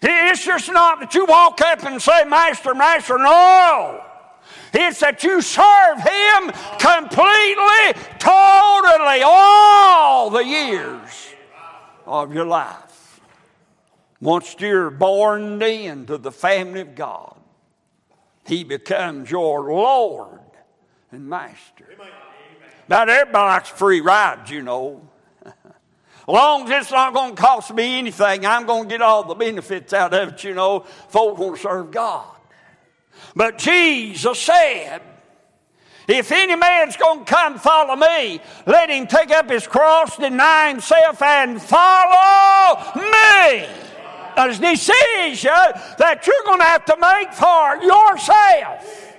it's 0.00 0.44
just 0.44 0.70
not 0.70 1.00
that 1.00 1.14
you 1.14 1.24
walk 1.24 1.60
up 1.60 1.84
and 1.84 2.00
say, 2.00 2.24
Master, 2.24 2.74
Master. 2.74 3.18
No. 3.18 4.04
It's 4.74 5.00
that 5.00 5.22
you 5.22 5.40
serve 5.40 5.98
Him 5.98 6.50
completely, 6.78 8.02
totally, 8.18 9.22
all 9.24 10.30
the 10.30 10.44
years 10.44 11.28
of 12.06 12.34
your 12.34 12.44
life. 12.44 13.20
Once 14.20 14.56
you're 14.58 14.90
born 14.90 15.62
into 15.62 16.18
the 16.18 16.32
family 16.32 16.80
of 16.80 16.96
God, 16.96 17.36
He 18.46 18.64
becomes 18.64 19.30
your 19.30 19.72
Lord 19.72 20.40
and 21.12 21.28
Master. 21.28 21.86
Now, 22.88 23.02
everybody 23.02 23.32
likes 23.32 23.68
free 23.68 24.00
rides, 24.00 24.50
you 24.50 24.62
know. 24.62 25.08
Long 26.28 26.70
as 26.70 26.82
it's 26.82 26.90
not 26.90 27.14
going 27.14 27.36
to 27.36 27.40
cost 27.40 27.72
me 27.72 27.98
anything, 27.98 28.44
I'm 28.44 28.66
going 28.66 28.84
to 28.84 28.88
get 28.88 29.02
all 29.02 29.24
the 29.24 29.34
benefits 29.34 29.92
out 29.92 30.12
of 30.12 30.34
it, 30.34 30.44
you 30.44 30.54
know. 30.54 30.80
Folks 30.80 31.38
want 31.38 31.56
to 31.56 31.62
serve 31.62 31.90
God. 31.90 32.33
But 33.36 33.58
Jesus 33.58 34.38
said, 34.38 35.02
if 36.06 36.30
any 36.30 36.54
man's 36.54 36.96
going 36.96 37.24
to 37.24 37.24
come 37.24 37.58
follow 37.58 37.96
me, 37.96 38.40
let 38.66 38.90
him 38.90 39.06
take 39.06 39.30
up 39.30 39.48
his 39.48 39.66
cross, 39.66 40.16
deny 40.16 40.68
himself, 40.68 41.20
and 41.22 41.60
follow 41.60 42.78
me. 42.94 43.66
A 44.36 44.48
decision 44.48 45.50
that 45.98 46.26
you're 46.26 46.44
going 46.44 46.58
to 46.58 46.64
have 46.64 46.84
to 46.86 46.96
make 46.96 47.32
for 47.32 47.82
yourself. 47.82 49.12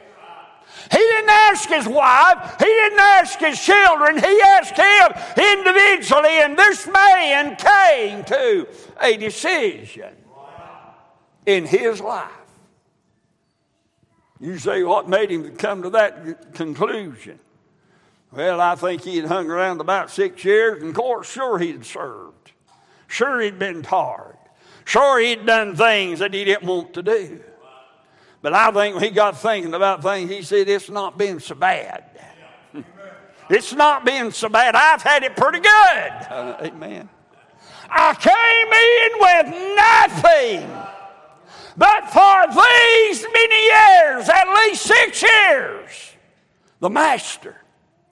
He 0.92 0.98
didn't 0.98 1.30
ask 1.30 1.68
his 1.68 1.88
wife, 1.88 2.56
he 2.60 2.66
didn't 2.66 3.00
ask 3.00 3.40
his 3.40 3.60
children, 3.60 4.18
he 4.20 4.42
asked 4.42 4.78
him 4.78 5.44
individually, 5.44 6.42
and 6.42 6.56
this 6.56 6.88
man 6.88 7.56
came 7.56 8.24
to 8.26 8.68
a 9.02 9.18
decision 9.18 10.14
in 11.48 11.66
his 11.66 12.00
life. 12.02 12.45
You 14.40 14.58
say, 14.58 14.84
what 14.84 15.08
made 15.08 15.32
him 15.32 15.56
come 15.56 15.84
to 15.84 15.90
that 15.92 16.54
conclusion? 16.54 17.40
Well, 18.32 18.60
I 18.60 18.76
think 18.76 19.04
he 19.04 19.16
had 19.16 19.26
hung 19.26 19.50
around 19.50 19.80
about 19.80 20.12
six 20.12 20.44
years, 20.44 20.82
and 20.82 20.90
of 20.90 20.96
course, 20.96 21.32
sure 21.32 21.58
he'd 21.58 21.86
served. 21.86 22.52
Sure 23.08 23.40
he'd 23.40 23.58
been 23.58 23.82
tired. 23.82 24.38
Sure 24.84 25.20
he'd 25.20 25.46
done 25.46 25.76
things 25.76 26.20
that 26.20 26.34
he 26.34 26.44
didn't 26.44 26.68
want 26.68 26.94
to 26.96 27.04
do. 27.04 27.42
But 28.42 28.54
I 28.54 28.72
think 28.72 28.96
when 28.96 29.04
he 29.04 29.10
got 29.10 29.38
thinking 29.38 29.74
about 29.74 30.04
things, 30.04 30.30
he 30.30 30.42
said, 30.42 30.68
it's 30.68 30.90
not 30.90 31.18
been 31.18 31.40
so 31.40 31.56
bad. 31.56 32.04
it's 33.50 33.74
not 33.74 34.06
been 34.06 34.32
so 34.32 34.50
bad. 34.50 34.76
I've 34.76 35.02
had 35.02 35.24
it 35.24 35.36
pretty 35.36 35.60
good. 35.60 36.12
Uh, 36.30 36.58
amen. 36.62 37.10
I 37.90 38.14
came 38.16 38.74
in 38.84 39.12
with 39.22 40.68
nothing. 40.72 40.95
But 41.78 42.10
for 42.10 42.48
these 42.48 43.26
many 43.34 43.64
years, 43.66 44.30
at 44.30 44.48
least 44.54 44.84
six 44.84 45.22
years, 45.22 46.14
the 46.80 46.90
master, 46.90 47.56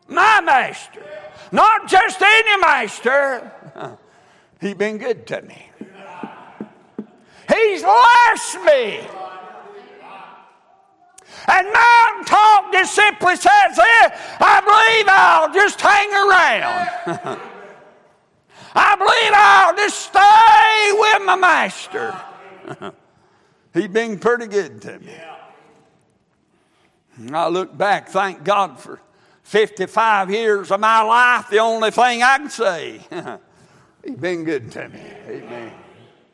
my 0.07 0.41
master, 0.41 1.03
not 1.51 1.87
just 1.87 2.21
any 2.21 2.59
master, 2.59 3.51
he's 4.61 4.73
been 4.73 4.97
good 4.97 5.25
to 5.27 5.41
me. 5.43 5.69
He's 7.47 7.83
blessed 7.83 8.63
me. 8.65 8.99
And 11.45 11.67
Mountain 11.73 12.25
Talk 12.25 12.71
just 12.71 12.95
simply 12.95 13.35
says, 13.35 13.79
eh, 13.79 14.09
I 14.39 14.61
believe 14.63 15.05
I'll 15.09 15.53
just 15.53 15.79
hang 15.79 16.09
around. 16.09 17.39
I 18.75 18.95
believe 18.95 19.33
I'll 19.35 19.75
just 19.75 19.99
stay 19.99 20.91
with 20.93 21.25
my 21.25 21.35
master. 21.35 22.93
He's 23.73 23.87
been 23.87 24.19
pretty 24.19 24.47
good 24.47 24.81
to 24.83 24.99
me. 24.99 25.15
And 27.17 27.35
I 27.35 27.47
look 27.47 27.75
back, 27.75 28.09
thank 28.09 28.43
God 28.43 28.79
for 28.79 28.99
55 29.43 30.31
years 30.31 30.71
of 30.71 30.79
my 30.79 31.01
life. 31.01 31.49
The 31.49 31.59
only 31.59 31.91
thing 31.91 32.23
I 32.23 32.37
can 32.37 32.49
say, 32.49 33.01
He's 34.05 34.15
been 34.15 34.43
good 34.43 34.71
to 34.73 34.89
me. 34.89 35.01
Amen. 35.27 35.73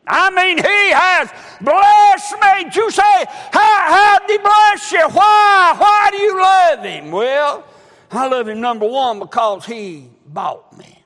I 0.07 0.31
mean, 0.31 0.57
He 0.57 0.91
has 0.91 1.29
blessed 1.61 2.35
me. 2.41 2.71
You 2.73 2.91
say, 2.91 3.25
how, 3.51 3.91
how 3.93 4.19
did 4.19 4.31
He 4.31 4.37
bless 4.37 4.91
you? 4.91 5.07
Why? 5.09 5.75
Why 5.77 6.09
do 6.11 6.17
you 6.17 6.41
love 6.41 6.83
Him? 6.83 7.11
Well, 7.11 7.63
I 8.11 8.27
love 8.27 8.47
Him, 8.47 8.59
number 8.59 8.87
one, 8.87 9.19
because 9.19 9.65
He 9.65 10.09
bought 10.25 10.77
me. 10.77 11.03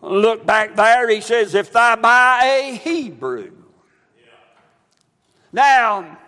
Look 0.00 0.46
back 0.46 0.74
there, 0.74 1.08
He 1.08 1.20
says, 1.20 1.54
if 1.54 1.76
I 1.76 1.94
buy 1.96 2.44
a 2.44 2.74
Hebrew, 2.76 3.61
now, 5.52 6.18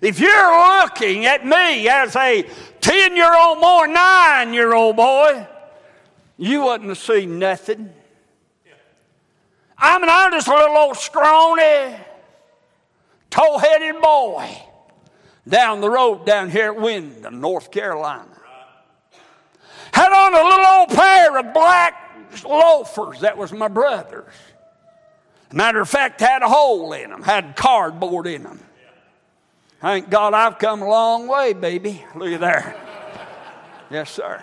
if 0.00 0.20
you're 0.20 0.80
looking 0.80 1.26
at 1.26 1.46
me 1.46 1.88
as 1.88 2.14
a 2.16 2.44
10 2.80 3.16
year 3.16 3.34
old 3.34 3.60
boy, 3.60 3.86
9 3.86 4.52
year 4.52 4.74
old 4.74 4.96
boy, 4.96 5.46
you 6.36 6.64
wouldn't 6.64 6.96
see 6.96 7.24
nothing. 7.26 7.92
I 9.78 9.98
mean, 9.98 10.08
I'm 10.08 10.30
just 10.32 10.48
a 10.48 10.54
little 10.54 10.76
old 10.76 10.96
scrawny, 10.96 11.96
toe 13.30 13.58
headed 13.58 14.00
boy 14.00 14.48
down 15.48 15.80
the 15.80 15.90
road 15.90 16.24
down 16.24 16.50
here 16.50 16.72
at 16.72 16.76
Windham, 16.76 17.40
North 17.40 17.70
Carolina. 17.70 18.28
Had 19.92 20.12
on 20.12 20.34
a 20.34 20.42
little 20.42 20.66
old 20.66 20.88
pair 20.90 21.38
of 21.38 21.52
black 21.52 22.44
loafers 22.44 23.20
that 23.20 23.36
was 23.36 23.52
my 23.52 23.68
brother's. 23.68 24.32
Matter 25.52 25.80
of 25.80 25.88
fact, 25.88 26.20
had 26.20 26.42
a 26.42 26.48
hole 26.48 26.92
in 26.92 27.10
them, 27.10 27.22
had 27.22 27.56
cardboard 27.56 28.26
in 28.26 28.42
them. 28.42 28.60
Thank 29.80 30.10
God 30.10 30.32
I've 30.32 30.58
come 30.58 30.80
a 30.80 30.88
long 30.88 31.26
way, 31.28 31.52
baby. 31.52 32.04
Look 32.14 32.32
at 32.32 32.40
there. 32.40 32.76
Yes, 33.90 34.10
sir. 34.10 34.42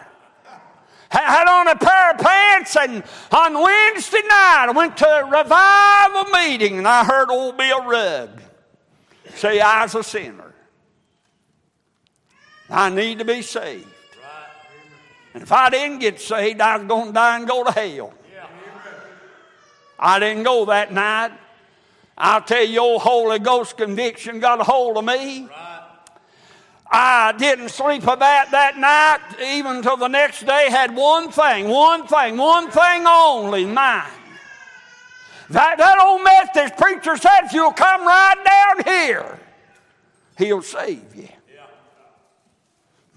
Had 1.09 1.47
on 1.47 1.67
a 1.67 1.75
pair 1.75 2.11
of 2.11 2.17
pants, 2.19 2.75
and 2.75 3.03
on 3.31 3.53
Wednesday 3.53 4.21
night 4.21 4.67
I 4.67 4.71
went 4.75 4.97
to 4.97 5.07
a 5.07 5.25
revival 5.25 6.31
meeting 6.31 6.77
and 6.77 6.87
I 6.87 7.03
heard 7.03 7.31
old 7.31 7.57
Bill 7.57 7.83
Rugg 7.83 8.41
say, 9.33 9.59
I 9.59 9.83
was 9.83 9.95
a 9.95 10.03
sinner. 10.03 10.53
I 12.69 12.89
need 12.89 13.17
to 13.19 13.25
be 13.25 13.41
saved. 13.41 13.87
And 15.33 15.41
if 15.41 15.51
I 15.51 15.69
didn't 15.71 15.99
get 15.99 16.19
saved, 16.19 16.61
I 16.61 16.77
was 16.77 16.87
going 16.87 17.07
to 17.07 17.13
die 17.13 17.37
and 17.37 17.47
go 17.47 17.63
to 17.63 17.71
hell. 17.71 18.13
I 19.99 20.19
didn't 20.19 20.43
go 20.43 20.65
that 20.65 20.93
night. 20.93 21.31
I'll 22.17 22.41
tell 22.41 22.63
you, 22.63 22.79
old 22.79 23.01
Holy 23.01 23.39
Ghost 23.39 23.77
conviction 23.77 24.39
got 24.39 24.59
a 24.59 24.63
hold 24.63 24.97
of 24.97 25.05
me. 25.05 25.41
Right. 25.43 25.79
I 26.91 27.33
didn't 27.37 27.69
sleep 27.69 28.03
a 28.03 28.17
bit 28.17 28.51
that 28.51 28.77
night, 28.77 29.19
even 29.41 29.77
until 29.77 29.97
the 29.97 30.07
next 30.07 30.45
day. 30.45 30.67
Had 30.69 30.95
one 30.95 31.31
thing, 31.31 31.67
one 31.67 32.07
thing, 32.07 32.37
one 32.37 32.71
thing 32.71 33.05
only 33.05 33.63
in 33.63 33.73
mind. 33.73 34.11
That, 35.49 35.77
that 35.77 35.99
old 36.01 36.23
Methodist 36.23 36.77
preacher 36.77 37.15
said, 37.17 37.41
if 37.45 37.53
you'll 37.53 37.71
come 37.71 38.05
right 38.05 38.35
down 38.45 38.93
here, 38.93 39.39
he'll 40.37 40.61
save 40.61 41.15
you. 41.15 41.29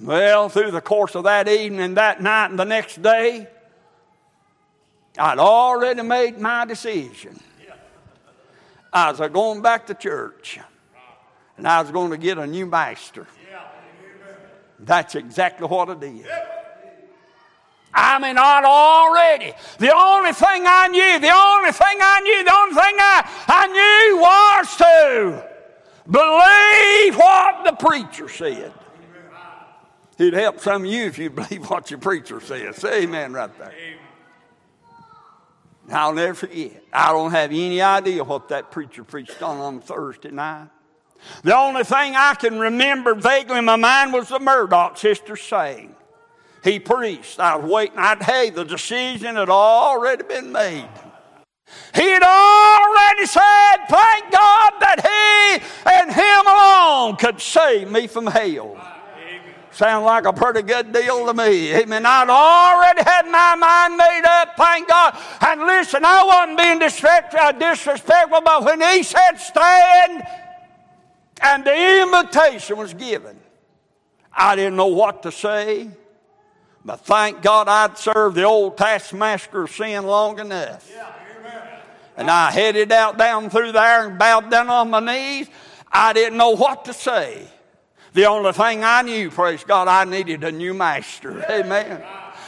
Well, 0.00 0.48
through 0.48 0.72
the 0.72 0.80
course 0.80 1.14
of 1.14 1.24
that 1.24 1.48
evening, 1.48 1.94
that 1.94 2.20
night, 2.20 2.46
and 2.46 2.58
the 2.58 2.64
next 2.64 3.00
day, 3.02 3.48
I'd 5.18 5.38
already 5.38 6.02
made 6.02 6.38
my 6.38 6.64
decision. 6.64 7.38
I 8.92 9.10
was 9.10 9.20
going 9.30 9.62
back 9.62 9.86
to 9.86 9.94
church, 9.94 10.58
and 11.56 11.66
I 11.66 11.80
was 11.80 11.90
going 11.90 12.10
to 12.10 12.18
get 12.18 12.38
a 12.38 12.46
new 12.46 12.66
master. 12.66 13.26
That's 14.78 15.14
exactly 15.14 15.66
what 15.66 15.88
I 15.88 15.94
did. 15.94 16.26
I 17.94 18.18
mean, 18.18 18.36
not 18.36 18.64
already. 18.64 19.52
The 19.78 19.94
only 19.94 20.32
thing 20.32 20.64
I 20.66 20.88
knew, 20.88 21.20
the 21.20 21.30
only 21.30 21.72
thing 21.72 21.98
I 22.00 22.20
knew, 22.20 22.44
the 22.44 22.54
only 22.54 22.74
thing 22.74 22.96
I, 22.98 23.22
I 23.48 23.66
knew 23.68 24.18
was 24.18 24.76
to 24.76 25.48
believe 26.10 27.16
what 27.18 27.64
the 27.64 27.72
preacher 27.72 28.28
said. 28.28 28.72
It'd 30.18 30.34
help 30.34 30.60
some 30.60 30.84
of 30.84 30.90
you 30.90 31.04
if 31.04 31.18
you 31.18 31.30
believe 31.30 31.68
what 31.68 31.90
your 31.90 32.00
preacher 32.00 32.40
says. 32.40 32.76
Say 32.76 33.02
amen 33.02 33.32
right 33.32 33.56
there. 33.58 33.72
I'll 35.90 36.14
never 36.14 36.34
forget. 36.34 36.82
I 36.92 37.12
don't 37.12 37.30
have 37.30 37.50
any 37.50 37.80
idea 37.80 38.22
what 38.24 38.48
that 38.48 38.70
preacher 38.70 39.04
preached 39.04 39.42
on 39.42 39.58
on 39.58 39.80
Thursday 39.80 40.30
night. 40.30 40.68
The 41.42 41.56
only 41.56 41.84
thing 41.84 42.14
I 42.16 42.34
can 42.34 42.58
remember 42.58 43.14
vaguely 43.14 43.58
in 43.58 43.64
my 43.64 43.76
mind 43.76 44.12
was 44.12 44.28
the 44.28 44.40
Murdoch 44.40 44.96
sister 44.98 45.36
saying. 45.36 45.94
He 46.64 46.78
preached. 46.78 47.40
I 47.40 47.56
was 47.56 47.70
waiting. 47.70 47.98
I'd, 47.98 48.22
hey, 48.22 48.50
the 48.50 48.64
decision 48.64 49.36
had 49.36 49.48
already 49.48 50.22
been 50.24 50.52
made. 50.52 50.88
He 51.94 52.02
had 52.02 52.22
already 52.22 53.26
said, 53.26 53.76
thank 53.88 54.30
God 54.30 54.72
that 54.80 55.00
He 55.00 55.90
and 55.90 56.12
Him 56.12 56.46
alone 56.46 57.16
could 57.16 57.40
save 57.40 57.90
me 57.90 58.06
from 58.06 58.26
hell. 58.26 58.76
Sound 59.72 60.04
like 60.04 60.26
a 60.26 60.32
pretty 60.32 60.62
good 60.62 60.92
deal 60.92 61.26
to 61.26 61.32
me. 61.32 61.72
Amen. 61.72 62.04
I'd 62.04 62.28
already 62.28 63.02
had 63.02 63.26
my 63.26 63.54
mind 63.54 63.96
made 63.96 64.22
up, 64.24 64.54
thank 64.56 64.86
God. 64.86 65.18
And 65.40 65.62
listen, 65.62 66.04
I 66.04 66.24
wasn't 66.24 66.58
being 66.58 66.82
uh, 67.40 67.52
disrespectful, 67.52 68.40
but 68.42 68.64
when 68.64 68.82
he 68.82 69.02
said 69.02 69.36
stand 69.36 70.22
and 71.40 71.64
the 71.64 72.02
invitation 72.02 72.76
was 72.76 72.92
given, 72.92 73.38
I 74.30 74.56
didn't 74.56 74.76
know 74.76 74.88
what 74.88 75.22
to 75.22 75.32
say. 75.32 75.88
But 76.84 77.00
thank 77.00 77.40
God 77.40 77.68
I'd 77.68 77.96
served 77.96 78.36
the 78.36 78.42
old 78.42 78.76
taskmaster 78.76 79.62
of 79.62 79.70
sin 79.70 80.04
long 80.04 80.38
enough. 80.38 80.90
Yeah, 80.92 81.12
and 82.16 82.30
I 82.30 82.50
headed 82.50 82.92
out 82.92 83.16
down 83.16 83.48
through 83.48 83.72
there 83.72 84.06
and 84.06 84.18
bowed 84.18 84.50
down 84.50 84.68
on 84.68 84.90
my 84.90 85.00
knees. 85.00 85.48
I 85.90 86.12
didn't 86.12 86.36
know 86.36 86.50
what 86.50 86.84
to 86.86 86.92
say. 86.92 87.46
The 88.14 88.26
only 88.26 88.52
thing 88.52 88.84
I 88.84 89.02
knew, 89.02 89.30
praise 89.30 89.64
God, 89.64 89.88
I 89.88 90.04
needed 90.04 90.44
a 90.44 90.52
new 90.52 90.74
master. 90.74 91.44
Amen. 91.50 92.02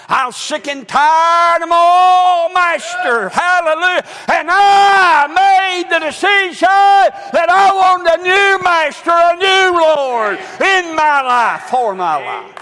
I 0.07 0.27
was 0.27 0.37
sick 0.37 0.68
and 0.68 0.87
tired 0.87 1.62
of 1.62 1.68
my 1.70 2.44
old 2.44 2.53
master. 2.53 3.31
Hallelujah. 3.31 4.05
And 4.29 4.48
I 4.50 5.27
made 5.33 5.90
the 5.90 6.00
decision 6.00 6.68
that 6.68 7.48
I 7.48 7.72
wanted 7.72 8.20
a 8.20 8.22
new 8.22 8.62
master, 8.62 9.11
a 9.11 9.37
new 9.37 9.81
Lord 9.81 10.38
in 10.61 10.94
my 10.94 11.22
life, 11.22 11.62
for 11.62 11.94
my 11.94 12.16
life. 12.16 12.61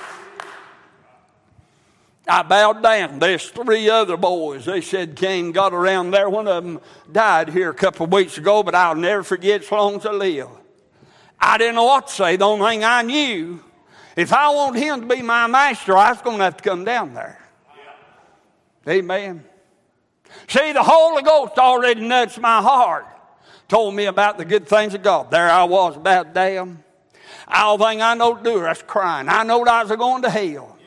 I 2.29 2.43
bowed 2.43 2.85
down. 2.85 3.19
There's 3.19 3.51
three 3.51 3.91
other 3.91 4.17
boys. 4.17 4.67
They 4.67 4.81
said 4.81 5.17
came, 5.17 5.51
got 5.51 5.75
around 5.75 6.13
there. 6.13 6.31
One 6.31 6.47
of 6.47 6.63
them 6.63 6.81
died 7.11 7.49
here 7.49 7.71
a 7.71 7.75
couple 7.75 8.05
of 8.05 8.13
weeks 8.13 8.39
ago, 8.39 8.63
but 8.63 8.77
I'll 8.77 8.95
never 8.95 9.25
forget 9.25 9.63
as 9.63 9.73
long 9.73 9.97
as 9.97 10.07
I 10.07 10.13
live. 10.13 10.49
I 11.45 11.59
didn't 11.59 11.75
know 11.75 11.85
what 11.85 12.07
to 12.07 12.13
say. 12.13 12.37
The 12.37 12.45
only 12.45 12.71
thing 12.71 12.85
I 12.85 13.03
knew, 13.03 13.63
if 14.17 14.33
I 14.33 14.49
want 14.51 14.77
him 14.77 15.01
to 15.01 15.07
be 15.07 15.23
my 15.23 15.49
master, 15.49 15.97
I 15.97 16.13
was 16.13 16.23
going 16.23 16.39
to 16.39 16.45
have 16.45 16.57
to 16.57 16.63
come 16.63 16.85
down 16.85 17.15
there. 17.15 17.39
Amen. 18.89 19.45
See, 20.49 20.73
the 20.73 20.83
Holy 20.83 21.23
Ghost 21.23 21.59
already 21.59 22.01
nudged 22.01 22.39
my 22.41 22.63
heart, 22.63 23.07
told 23.69 23.95
me 23.95 24.07
about 24.07 24.39
the 24.39 24.45
good 24.45 24.67
things 24.69 24.95
of 24.95 25.03
God. 25.03 25.31
There 25.31 25.51
I 25.51 25.65
was, 25.65 25.97
about 25.97 26.33
damn. 26.33 26.83
All 27.49 27.77
thing 27.77 28.01
I 28.01 28.15
know 28.15 28.37
to 28.37 28.43
do 28.43 28.61
was 28.61 28.83
crying. 28.83 29.29
I 29.29 29.43
knowed 29.43 29.69
I 29.69 29.83
was 29.83 29.97
going 29.97 30.23
to 30.23 30.31
hell. 30.31 30.79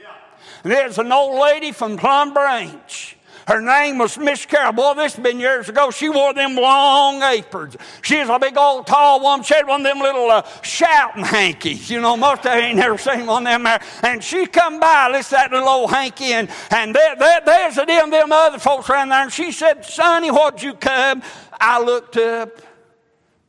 And 0.63 0.71
there's 0.71 0.97
an 0.97 1.11
old 1.11 1.39
lady 1.39 1.71
from 1.71 1.97
Plum 1.97 2.33
Branch. 2.33 3.14
Her 3.47 3.61
name 3.61 3.99
was 3.99 4.17
Miss 4.17 4.45
Carol. 4.45 4.73
Boy, 4.73 4.95
this 4.95 5.13
has 5.13 5.23
been 5.23 5.39
years 5.39 5.69
ago. 5.69 5.91
She 5.91 6.09
wore 6.09 6.33
them 6.33 6.55
long 6.55 7.21
aprons. 7.21 7.77
She 8.01 8.17
was 8.17 8.29
a 8.29 8.39
big 8.39 8.57
old 8.57 8.87
tall 8.87 9.21
woman. 9.21 9.43
She 9.43 9.53
had 9.53 9.67
one 9.67 9.81
of 9.81 9.85
them 9.85 9.99
little 9.99 10.31
uh, 10.31 10.41
shouting 10.63 11.23
hankies. 11.23 11.89
You 11.89 12.01
know, 12.01 12.17
most 12.17 12.45
of 12.45 12.55
you 12.55 12.61
ain't 12.61 12.77
never 12.77 12.97
seen 12.97 13.27
one 13.27 13.45
of 13.45 13.51
them 13.51 13.63
there. 13.63 13.81
And 14.01 14.23
she 14.23 14.47
come 14.47 14.79
by, 14.79 15.09
listen 15.11 15.35
that 15.35 15.51
little 15.51 15.69
old 15.69 15.91
hanky, 15.91 16.33
and, 16.33 16.49
and 16.71 16.95
there, 16.95 17.15
there, 17.15 17.41
there's 17.45 17.77
a 17.77 17.85
them, 17.85 18.09
them 18.09 18.31
other 18.31 18.57
folks 18.57 18.89
around 18.89 19.09
there. 19.09 19.21
And 19.21 19.31
she 19.31 19.51
said, 19.51 19.85
Sonny, 19.85 20.31
what'd 20.31 20.63
you 20.63 20.73
come? 20.73 21.21
I 21.59 21.81
looked 21.81 22.17
up 22.17 22.61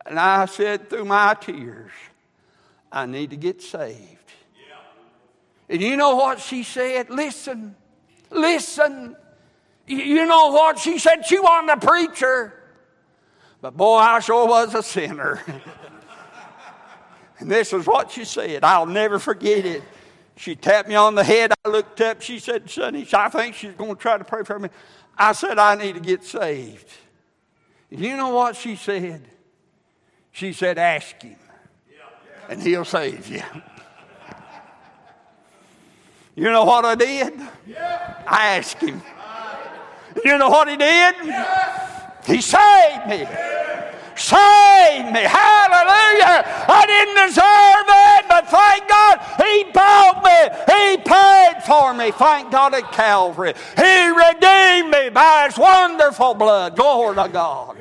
and 0.05 0.21
I 0.21 0.45
said 0.47 0.91
through 0.91 1.07
my 1.07 1.35
tears, 1.41 1.93
I 2.93 3.07
need 3.07 3.31
to 3.31 3.37
get 3.37 3.63
saved. 3.63 3.99
Yeah. 3.99 4.77
And 5.71 5.81
you 5.81 5.97
know 5.97 6.17
what 6.17 6.41
she 6.41 6.63
said? 6.63 7.09
Listen, 7.09 7.75
listen. 8.31 9.17
You 9.87 10.27
know 10.27 10.49
what? 10.49 10.79
She 10.79 10.99
said 10.99 11.25
she 11.27 11.39
wasn't 11.39 11.71
a 11.83 11.87
preacher. 11.87 12.53
But 13.61 13.77
boy, 13.77 13.97
I 13.97 14.21
sure 14.21 14.47
was 14.47 14.75
a 14.75 14.83
sinner. 14.83 15.43
and 17.39 17.51
this 17.51 17.73
is 17.73 17.87
what 17.87 18.11
she 18.11 18.25
said. 18.25 18.65
I'll 18.65 18.87
never 18.87 19.19
forget 19.19 19.65
it. 19.65 19.83
She 20.37 20.55
tapped 20.55 20.89
me 20.89 20.95
on 20.95 21.15
the 21.15 21.25
head. 21.25 21.53
I 21.65 21.69
looked 21.69 22.01
up. 22.01 22.21
She 22.21 22.39
said, 22.39 22.69
Sonny, 22.69 23.07
I 23.13 23.29
think 23.29 23.55
she's 23.55 23.73
going 23.73 23.95
to 23.95 24.01
try 24.01 24.19
to 24.19 24.25
pray 24.25 24.43
for 24.43 24.59
me. 24.59 24.69
I 25.17 25.33
said, 25.33 25.59
I 25.59 25.75
need 25.77 25.95
to 25.95 26.01
get 26.01 26.25
saved. 26.25 26.91
You 27.89 28.17
know 28.17 28.31
what 28.31 28.57
she 28.57 28.77
said? 28.77 29.23
She 30.33 30.53
said, 30.53 30.77
Ask 30.77 31.23
him, 31.23 31.37
and 32.49 32.61
he'll 32.61 32.85
save 32.85 33.27
you. 33.29 33.43
You 36.39 36.51
know 36.51 36.65
what 36.65 36.85
I 36.85 36.95
did? 36.95 37.33
I 38.27 38.59
asked 38.59 38.83
him. 38.83 39.01
You 40.25 40.39
know 40.39 40.49
what 40.49 40.69
he 40.69 40.77
did? 40.77 41.15
He 42.27 42.41
saved 42.41 43.07
me. 43.07 43.27
Saved 44.17 45.13
me. 45.13 45.21
Hallelujah. 45.21 46.43
I 46.69 46.85
didn't 46.87 47.27
deserve 47.27 47.87
it, 47.87 48.29
but 48.29 48.49
thank 48.49 48.89
God 48.89 49.21
he 49.45 49.65
bought 49.73 50.25
me. 50.25 50.41
He 50.73 50.97
paid 50.97 51.63
for 51.67 51.93
me. 51.93 52.11
Thank 52.13 52.51
God 52.51 52.75
at 52.75 52.91
Calvary. 52.93 53.53
He 53.77 54.09
redeemed 54.09 54.91
me 54.91 55.11
by 55.11 55.47
his 55.49 55.59
wonderful 55.59 56.35
blood. 56.35 56.77
Glory 56.77 57.15
to 57.17 57.29
God. 57.29 57.77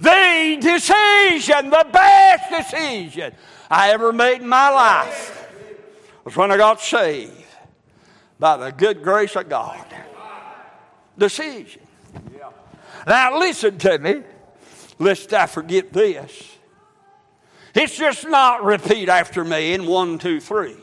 The 0.00 0.58
decision, 0.60 1.70
the 1.70 1.86
best 1.92 2.50
decision 2.50 3.32
I 3.70 3.90
ever 3.92 4.12
made 4.12 4.42
in 4.42 4.48
my 4.48 4.70
life 4.70 5.48
was 6.24 6.36
when 6.36 6.50
I 6.50 6.56
got 6.56 6.80
saved 6.80 7.30
by 8.40 8.56
the 8.56 8.72
good 8.72 9.04
grace 9.04 9.36
of 9.36 9.48
God 9.48 9.86
decision. 11.16 11.82
Now, 13.06 13.38
listen 13.38 13.78
to 13.78 13.98
me, 13.98 14.22
lest 14.98 15.32
I 15.32 15.46
forget 15.46 15.92
this. 15.92 16.56
It's 17.74 17.96
just 17.96 18.26
not 18.28 18.64
repeat 18.64 19.08
after 19.08 19.44
me 19.44 19.72
in 19.72 19.86
one, 19.86 20.18
two, 20.18 20.40
three. 20.40 20.76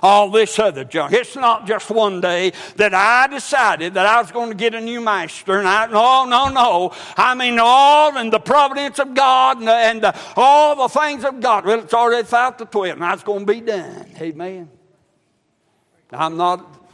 All 0.00 0.30
this 0.30 0.58
other 0.60 0.84
junk. 0.84 1.12
It's 1.12 1.34
not 1.34 1.66
just 1.66 1.90
one 1.90 2.20
day 2.20 2.52
that 2.76 2.94
I 2.94 3.26
decided 3.26 3.94
that 3.94 4.06
I 4.06 4.20
was 4.20 4.30
going 4.30 4.48
to 4.50 4.54
get 4.54 4.74
a 4.74 4.80
new 4.80 5.00
master. 5.00 5.58
And 5.58 5.66
I, 5.66 5.86
no, 5.86 6.24
no, 6.24 6.48
no. 6.50 6.92
I 7.16 7.34
mean, 7.34 7.58
all 7.60 8.16
in 8.16 8.30
the 8.30 8.38
providence 8.38 9.00
of 9.00 9.14
God 9.14 9.58
and, 9.58 9.66
the, 9.66 9.72
and 9.72 10.00
the, 10.02 10.16
all 10.36 10.76
the 10.76 10.88
things 10.88 11.24
of 11.24 11.40
God. 11.40 11.64
Well, 11.64 11.80
it's 11.80 11.94
already 11.94 12.26
five 12.26 12.56
to 12.58 12.64
twelve, 12.64 12.92
and 12.92 13.02
that's 13.02 13.24
going 13.24 13.44
to 13.44 13.52
be 13.52 13.60
done. 13.60 14.06
Amen. 14.20 14.70
I'm 16.12 16.36
not 16.36 16.87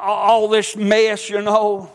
all 0.00 0.48
this 0.48 0.76
mess, 0.76 1.28
you 1.30 1.42
know, 1.42 1.90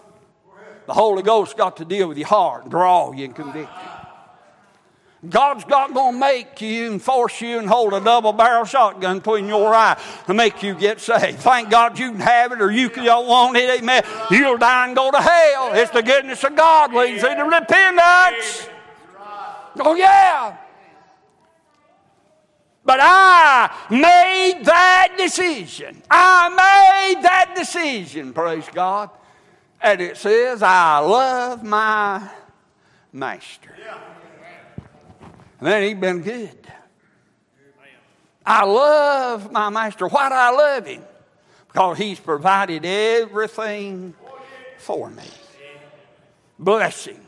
the 0.85 0.93
Holy 0.93 1.23
Ghost 1.23 1.57
got 1.57 1.77
to 1.77 1.85
deal 1.85 2.07
with 2.07 2.17
your 2.17 2.27
heart 2.27 2.63
and 2.63 2.71
draw 2.71 3.11
you 3.11 3.25
and 3.25 3.35
convict 3.35 3.69
you. 3.69 5.29
God's 5.29 5.65
not 5.67 5.93
going 5.93 6.13
to 6.13 6.19
make 6.19 6.61
you 6.61 6.91
and 6.91 7.01
force 7.01 7.41
you 7.41 7.57
and 7.57 7.67
hold 7.67 7.93
a 7.93 7.99
double 7.99 8.31
barrel 8.31 8.65
shotgun 8.65 9.17
between 9.17 9.47
your 9.47 9.73
eye 9.73 9.99
to 10.27 10.35
make 10.35 10.61
you 10.61 10.75
get 10.75 10.99
saved. 10.99 11.39
Thank 11.39 11.71
God 11.71 11.97
you 11.97 12.11
can 12.11 12.19
have 12.19 12.51
it 12.51 12.61
or 12.61 12.71
you 12.71 12.89
don't 12.89 13.27
want 13.27 13.57
it. 13.57 13.81
Amen. 13.81 14.03
You'll 14.29 14.57
die 14.57 14.85
and 14.87 14.95
go 14.95 15.09
to 15.09 15.19
hell. 15.19 15.73
It's 15.73 15.89
the 15.89 16.03
goodness 16.03 16.43
of 16.43 16.55
God 16.55 16.93
leads 16.93 17.23
you 17.23 17.35
to 17.35 17.43
repentance. 17.43 18.69
Oh, 19.79 19.95
yeah. 19.95 20.57
But 22.85 22.99
I 23.01 23.75
made 23.89 24.63
that 24.63 25.15
decision. 25.17 26.01
I 26.09 26.49
made 26.49 27.23
that 27.23 27.53
decision, 27.55 28.31
praise 28.31 28.69
God. 28.71 29.09
And 29.81 29.99
it 30.01 30.17
says, 30.17 30.61
I 30.61 30.99
love 30.99 31.63
my 31.63 32.29
master. 33.11 33.75
And 35.59 35.67
then 35.67 35.83
he's 35.83 35.99
been 35.99 36.21
good. 36.21 36.57
I 38.45 38.63
love 38.63 39.51
my 39.51 39.69
master. 39.71 40.07
Why 40.07 40.29
do 40.29 40.35
I 40.35 40.51
love 40.51 40.85
him? 40.85 41.03
Because 41.67 41.97
he's 41.97 42.19
provided 42.19 42.85
everything 42.85 44.13
for 44.77 45.09
me. 45.09 45.23
Blessings 46.59 47.19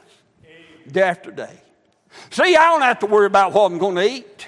day 0.91 1.01
after 1.01 1.31
day. 1.31 1.59
See, 2.29 2.55
I 2.55 2.69
don't 2.69 2.81
have 2.81 2.99
to 2.99 3.07
worry 3.07 3.25
about 3.25 3.53
what 3.53 3.71
I'm 3.71 3.79
going 3.79 3.95
to 3.95 4.07
eat. 4.07 4.47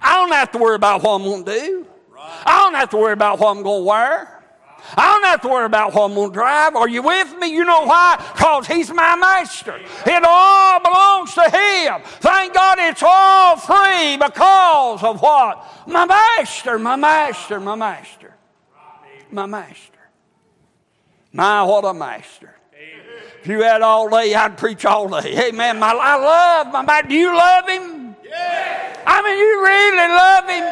I 0.00 0.16
don't 0.16 0.32
have 0.32 0.52
to 0.52 0.58
worry 0.58 0.76
about 0.76 1.02
what 1.02 1.14
I'm 1.16 1.22
going 1.22 1.44
to 1.44 1.52
do. 1.52 1.86
I 2.18 2.62
don't 2.62 2.74
have 2.74 2.90
to 2.90 2.96
worry 2.96 3.12
about 3.12 3.38
what 3.38 3.56
I'm 3.56 3.62
going 3.62 3.82
to 3.82 3.86
wear. 3.86 4.34
I 4.96 5.12
don't 5.12 5.24
have 5.24 5.42
to 5.42 5.48
worry 5.48 5.66
about 5.66 5.92
what 5.92 6.04
I'm 6.04 6.14
going 6.14 6.30
to 6.30 6.34
drive. 6.34 6.74
Are 6.76 6.88
you 6.88 7.02
with 7.02 7.36
me? 7.38 7.48
You 7.48 7.64
know 7.64 7.84
why? 7.84 8.16
Because 8.34 8.66
He's 8.66 8.90
my 8.90 9.16
master. 9.16 9.78
It 10.06 10.24
all 10.26 10.80
belongs 10.80 11.34
to 11.34 11.42
Him. 11.42 12.00
Thank 12.20 12.54
God 12.54 12.78
it's 12.80 13.02
all 13.04 13.56
free 13.56 14.16
because 14.16 15.02
of 15.02 15.20
what? 15.20 15.64
My 15.86 16.06
master, 16.06 16.78
my 16.78 16.96
master, 16.96 17.60
my 17.60 17.74
master. 17.74 18.34
My 19.30 19.46
master. 19.46 19.98
My, 21.32 21.62
what 21.64 21.84
a 21.84 21.92
master. 21.92 22.54
If 23.40 23.46
you 23.46 23.62
had 23.62 23.82
all 23.82 24.08
day, 24.08 24.34
I'd 24.34 24.56
preach 24.56 24.84
all 24.84 25.08
day. 25.08 25.48
Amen. 25.48 25.78
My, 25.78 25.90
I 25.92 26.16
love 26.16 26.72
my 26.72 26.82
master. 26.82 27.08
Do 27.08 27.14
you 27.14 27.36
love 27.36 27.68
Him? 27.68 28.16
I 29.10 29.22
mean, 29.22 29.38
you 29.38 29.52
really 29.64 30.08
love 30.12 30.44
him? 30.52 30.64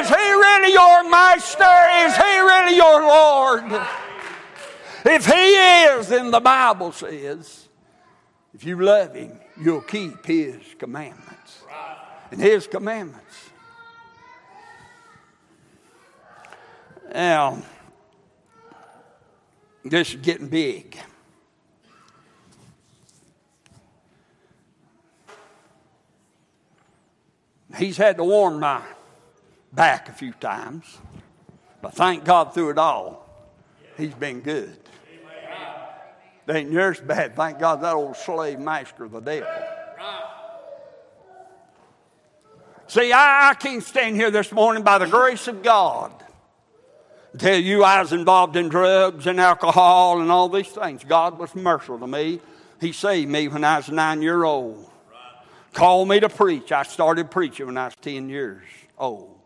Is 0.00 0.08
he 0.08 0.14
really 0.14 0.72
your 0.72 1.10
master? 1.10 1.76
Is 2.06 2.16
he 2.16 2.38
really 2.38 2.76
your 2.76 3.02
Lord? 3.02 3.64
If 5.04 5.26
he 5.26 5.32
is, 5.32 6.08
then 6.08 6.30
the 6.30 6.40
Bible 6.40 6.92
says, 6.92 7.68
if 8.54 8.64
you 8.64 8.80
love 8.80 9.14
him, 9.14 9.38
you'll 9.60 9.82
keep 9.82 10.24
his 10.24 10.56
commandments. 10.78 11.62
And 12.30 12.40
his 12.40 12.66
commandments. 12.66 13.50
Now, 17.12 17.60
this 19.84 20.14
is 20.14 20.20
getting 20.22 20.48
big. 20.48 20.98
He's 27.76 27.96
had 27.96 28.16
to 28.18 28.24
warm 28.24 28.60
my 28.60 28.82
back 29.72 30.08
a 30.08 30.12
few 30.12 30.32
times, 30.32 30.98
but 31.80 31.94
thank 31.94 32.24
God 32.24 32.54
through 32.54 32.70
it 32.70 32.78
all, 32.78 33.26
he's 33.96 34.14
been 34.14 34.40
good. 34.40 34.76
They 36.44 36.58
ain't 36.58 36.70
near 36.70 36.90
as 36.90 37.00
bad. 37.00 37.36
Thank 37.36 37.60
God 37.60 37.82
that 37.82 37.94
old 37.94 38.16
slave 38.16 38.58
master, 38.58 39.04
of 39.04 39.12
the 39.12 39.20
devil. 39.20 39.48
See, 42.88 43.12
I, 43.12 43.50
I 43.50 43.54
can't 43.54 43.82
stand 43.82 44.16
here 44.16 44.30
this 44.30 44.52
morning 44.52 44.82
by 44.82 44.98
the 44.98 45.06
grace 45.06 45.48
of 45.48 45.62
God 45.62 46.12
tell 47.38 47.58
you 47.58 47.82
I 47.82 48.00
was 48.00 48.12
involved 48.12 48.56
in 48.56 48.68
drugs 48.68 49.26
and 49.26 49.40
alcohol 49.40 50.20
and 50.20 50.30
all 50.30 50.48
these 50.48 50.68
things. 50.68 51.04
God 51.04 51.38
was 51.38 51.54
merciful 51.54 51.98
to 52.00 52.06
me. 52.06 52.40
He 52.80 52.92
saved 52.92 53.30
me 53.30 53.48
when 53.48 53.64
I 53.64 53.78
was 53.78 53.88
nine 53.88 54.22
year 54.22 54.44
old 54.44 54.90
called 55.72 56.08
me 56.08 56.20
to 56.20 56.28
preach. 56.28 56.72
I 56.72 56.82
started 56.82 57.30
preaching 57.30 57.66
when 57.66 57.78
I 57.78 57.86
was 57.86 57.96
10 57.96 58.28
years 58.28 58.62
old. 58.98 59.38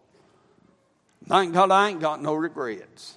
Thank 1.27 1.55
God 1.55 1.71
I 1.71 1.91
ain't 1.91 2.01
got 2.01 2.23
no 2.23 2.35
regrets. 2.35 3.17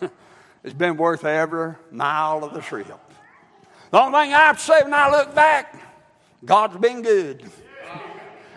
it's 0.64 0.74
been 0.74 0.96
worth 0.96 1.24
every 1.24 1.74
mile 1.90 2.44
of 2.44 2.54
the 2.54 2.60
trip. 2.60 2.86
The 3.90 4.00
only 4.00 4.20
thing 4.20 4.34
I 4.34 4.38
have 4.38 4.58
to 4.58 4.62
say 4.62 4.82
when 4.82 4.94
I 4.94 5.10
look 5.10 5.34
back, 5.34 5.74
God's 6.44 6.76
been 6.76 7.02
good. 7.02 7.50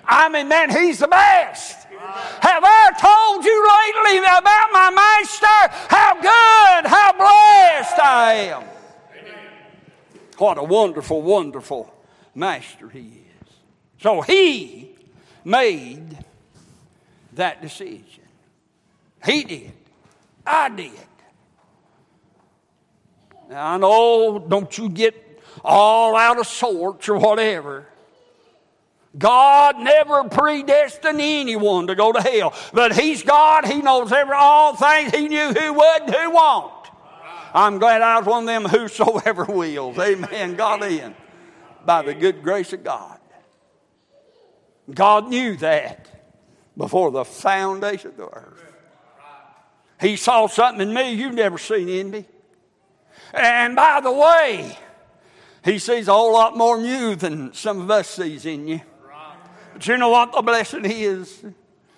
I 0.06 0.30
mean, 0.30 0.48
man, 0.48 0.70
He's 0.70 1.00
the 1.00 1.08
best. 1.08 1.88
Have 1.88 2.64
I 2.66 2.92
told 3.00 3.46
you 3.46 3.58
lately 3.64 4.20
about 4.20 4.68
my 4.74 4.92
master? 4.92 5.48
How 5.90 6.14
good, 6.16 6.90
how 6.90 7.14
blessed 7.14 8.00
I 8.00 8.34
am. 8.52 8.64
What 10.38 10.58
a 10.58 10.64
wonderful, 10.64 11.22
wonderful 11.22 11.94
master 12.36 12.90
He 12.90 13.00
is. 13.00 13.23
So 14.04 14.20
he 14.20 14.92
made 15.46 16.18
that 17.34 17.62
decision. 17.62 18.04
He 19.24 19.46
did. 19.46 19.72
I 20.46 20.68
did. 20.68 20.92
Now, 23.50 23.76
I 23.76 23.78
know, 23.78 24.40
don't 24.40 24.78
you 24.78 24.90
get 24.90 25.16
all 25.64 26.18
out 26.18 26.38
of 26.38 26.48
sorts 26.48 27.08
or 27.08 27.18
whatever. 27.18 27.88
God 29.18 29.80
never 29.80 30.26
predestined 30.26 31.22
anyone 31.22 31.88
to 31.88 31.96
go 31.96 32.12
to 32.12 32.22
hell. 32.22 32.54
But 32.74 33.00
He's 33.00 33.24
God. 33.24 33.66
He 33.66 33.82
knows 33.82 34.12
every 34.12 34.36
all 34.36 34.76
things. 34.76 35.14
He 35.14 35.30
knew 35.30 35.54
who 35.54 35.74
would 35.74 36.02
and 36.02 36.14
who 36.14 36.32
won't. 36.32 36.74
I'm 37.54 37.80
glad 37.80 38.02
I 38.02 38.18
was 38.18 38.28
one 38.28 38.44
of 38.44 38.48
them 38.48 38.66
whosoever 38.66 39.46
wills. 39.48 39.98
Amen. 39.98 40.56
God 40.56 40.84
in. 40.84 41.16
By 41.86 42.02
the 42.02 42.14
good 42.14 42.44
grace 42.44 42.74
of 42.74 42.84
God. 42.84 43.13
God 44.92 45.30
knew 45.30 45.56
that 45.58 46.08
before 46.78 47.12
the 47.12 47.24
foundation 47.24 48.12
of 48.12 48.18
the 48.18 48.28
earth. 48.28 48.64
He 50.02 50.16
saw 50.18 50.48
something 50.48 50.90
in 50.90 50.94
me 50.94 51.14
you've 51.14 51.34
never 51.34 51.58
seen 51.58 51.88
in 51.88 52.12
me. 52.12 52.26
And 53.34 53.76
by 53.76 54.02
the 54.02 54.12
way, 54.12 54.78
he 55.64 55.80
sees 55.80 56.08
a 56.08 56.14
whole 56.14 56.34
lot 56.34 56.58
more 56.58 56.78
in 56.78 56.86
you 56.86 57.16
than 57.16 57.54
some 57.54 57.80
of 57.80 57.90
us 57.90 58.10
sees 58.10 58.46
in 58.46 58.68
you. 58.68 58.82
But 59.74 59.88
you 59.88 59.98
know 59.98 60.10
what 60.10 60.34
the 60.34 60.42
blessing 60.42 60.86
is? 60.86 61.44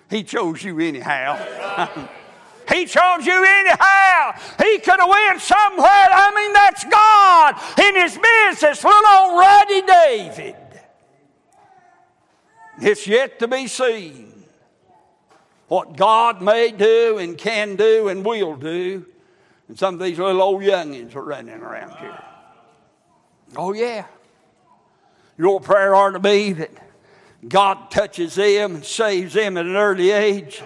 He 0.10 0.24
chose 0.24 0.64
you 0.64 0.80
anyhow. 0.80 1.36
he 2.72 2.86
chose 2.86 3.26
you 3.26 3.44
anyhow. 3.44 4.34
He 4.60 4.78
could 4.80 5.00
have 5.00 5.10
went 5.10 5.42
somewhere. 5.42 5.88
I 5.88 6.32
mean, 6.36 6.54
that's 6.54 6.84
God 6.86 7.56
in 7.80 7.96
his 7.96 8.18
business. 8.18 8.84
Little 8.84 9.08
old 9.08 9.40
Ruddy 9.40 9.82
David. 9.82 10.56
It's 12.82 13.08
yet 13.08 13.40
to 13.40 13.48
be 13.48 13.68
seen 13.68 14.34
what 15.68 15.98
God 15.98 16.42
may 16.42 16.72
do 16.72 17.18
and 17.18 17.38
can 17.38 17.76
do 17.76 18.08
and 18.08 18.26
will 18.26 18.56
do. 18.56 19.06
And 19.68 19.80
some 19.80 19.96
of 19.96 20.00
these 20.00 20.20
little 20.20 20.42
old 20.42 20.62
youngins 20.62 21.16
are 21.16 21.24
running 21.24 21.62
around 21.62 21.98
here. 21.98 22.22
Oh, 23.56 23.74
yeah. 23.74 24.06
Your 25.38 25.60
prayer 25.60 25.96
ought 25.96 26.12
to 26.12 26.20
be 26.20 26.54
that 26.54 26.72
God 27.48 27.90
touches 27.92 28.36
them 28.36 28.76
and 28.76 28.86
saves 28.86 29.34
them 29.34 29.58
at 29.58 29.66
an 29.66 29.76
early 29.76 30.12
age, 30.12 30.62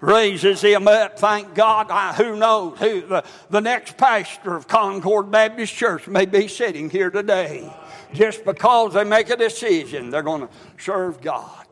raises 0.00 0.62
them 0.62 0.88
up. 0.88 1.18
Thank 1.18 1.54
God. 1.54 1.90
I, 1.90 2.12
who 2.12 2.36
knows 2.36 2.78
who 2.78 3.02
the, 3.02 3.24
the 3.50 3.60
next 3.60 3.96
pastor 3.96 4.56
of 4.56 4.66
Concord 4.66 5.30
Baptist 5.30 5.74
Church 5.74 6.08
may 6.08 6.26
be 6.26 6.48
sitting 6.48 6.90
here 6.90 7.10
today 7.10 7.72
just 8.12 8.44
because 8.44 8.94
they 8.94 9.04
make 9.04 9.30
a 9.30 9.36
decision 9.36 10.10
they're 10.10 10.22
going 10.22 10.46
to 10.46 10.48
serve 10.78 11.20
God. 11.20 11.66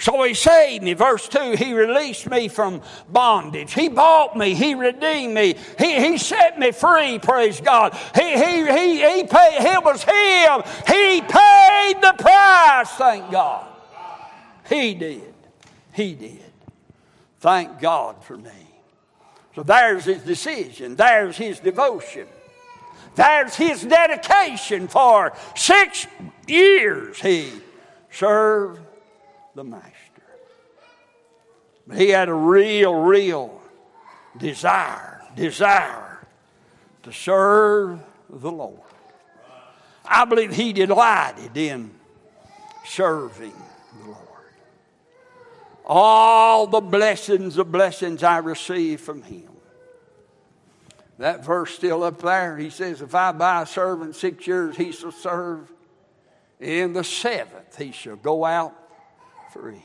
So 0.00 0.22
he 0.22 0.32
saved 0.32 0.82
me. 0.82 0.94
Verse 0.94 1.28
2 1.28 1.56
He 1.56 1.74
released 1.74 2.28
me 2.28 2.48
from 2.48 2.80
bondage. 3.10 3.74
He 3.74 3.88
bought 3.88 4.36
me. 4.36 4.54
He 4.54 4.74
redeemed 4.74 5.34
me. 5.34 5.54
He, 5.78 6.00
he 6.00 6.18
set 6.18 6.58
me 6.58 6.72
free, 6.72 7.18
praise 7.18 7.60
God. 7.60 7.94
He, 8.14 8.30
he, 8.30 8.66
he, 8.66 9.14
he 9.14 9.24
paid, 9.24 9.58
it 9.60 9.84
was 9.84 10.02
Him. 10.02 10.62
He 10.86 11.20
paid 11.20 11.94
the 12.00 12.14
price, 12.18 12.88
thank 12.92 13.30
God. 13.30 13.66
He 14.68 14.94
did. 14.94 15.34
He 15.92 16.14
did. 16.14 16.44
Thank 17.40 17.80
God 17.80 18.24
for 18.24 18.36
me. 18.36 18.50
So 19.54 19.62
there's 19.62 20.04
his 20.04 20.22
decision. 20.22 20.96
There's 20.96 21.36
his 21.36 21.58
devotion. 21.60 22.26
There's 23.14 23.56
his 23.56 23.82
dedication 23.82 24.88
for 24.88 25.32
six 25.56 26.06
years 26.46 27.20
he 27.20 27.52
served 28.10 28.80
the 29.54 29.64
Master. 29.64 29.90
But 31.86 31.98
he 31.98 32.10
had 32.10 32.28
a 32.28 32.34
real, 32.34 32.94
real 32.94 33.60
desire, 34.38 35.22
desire 35.34 36.26
to 37.02 37.12
serve 37.12 38.00
the 38.28 38.50
Lord. 38.50 38.78
I 40.04 40.24
believe 40.24 40.54
he 40.54 40.72
delighted 40.72 41.56
in 41.56 41.90
serving 42.86 43.52
the 44.00 44.06
Lord. 44.06 44.18
All 45.84 46.66
the 46.66 46.80
blessings 46.80 47.58
of 47.58 47.72
blessings 47.72 48.22
I 48.22 48.38
received 48.38 49.02
from 49.02 49.22
him. 49.22 49.49
That 51.20 51.44
verse 51.44 51.74
still 51.74 52.02
up 52.02 52.22
there. 52.22 52.56
He 52.56 52.70
says, 52.70 53.02
If 53.02 53.14
I 53.14 53.32
buy 53.32 53.62
a 53.62 53.66
servant 53.66 54.16
six 54.16 54.46
years, 54.46 54.74
he 54.74 54.90
shall 54.90 55.12
serve. 55.12 55.70
In 56.58 56.94
the 56.94 57.04
seventh, 57.04 57.76
he 57.76 57.92
shall 57.92 58.16
go 58.16 58.42
out 58.42 58.74
free. 59.52 59.84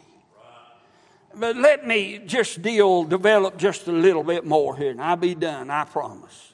But 1.33 1.57
let 1.57 1.85
me 1.85 2.21
just 2.25 2.61
deal, 2.61 3.03
develop 3.03 3.57
just 3.57 3.87
a 3.87 3.91
little 3.91 4.23
bit 4.23 4.45
more 4.45 4.77
here, 4.77 4.91
and 4.91 5.01
I'll 5.01 5.17
be 5.17 5.35
done, 5.35 5.69
I 5.69 5.83
promise. 5.83 6.53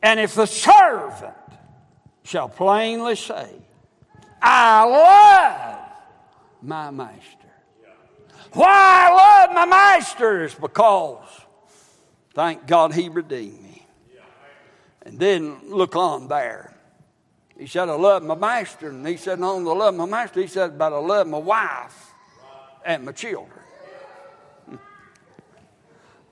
And 0.00 0.20
if 0.20 0.36
the 0.36 0.46
servant 0.46 1.34
shall 2.22 2.48
plainly 2.48 3.16
say, 3.16 3.50
I 4.40 4.84
love 4.84 5.88
my 6.62 6.92
master. 6.92 7.36
Why 8.52 9.08
I 9.10 9.46
love 9.46 9.54
my 9.54 9.66
master 9.66 10.44
is 10.44 10.54
because, 10.54 11.26
thank 12.34 12.66
God, 12.66 12.94
he 12.94 13.08
redeemed 13.08 13.62
me. 13.62 13.86
And 15.02 15.18
then 15.18 15.58
look 15.70 15.96
on 15.96 16.28
there. 16.28 16.74
He 17.58 17.66
said, 17.66 17.88
I 17.88 17.94
love 17.94 18.22
my 18.22 18.34
master. 18.34 18.88
And 18.88 19.06
he 19.06 19.16
said, 19.16 19.38
not 19.38 19.54
only 19.54 19.70
I 19.70 19.74
love 19.74 19.94
my 19.94 20.06
master, 20.06 20.40
he 20.40 20.46
said, 20.46 20.78
but 20.78 20.92
I 20.92 20.98
love 20.98 21.26
my 21.26 21.38
wife 21.38 22.10
and 22.84 23.04
my 23.04 23.12
children. 23.12 23.60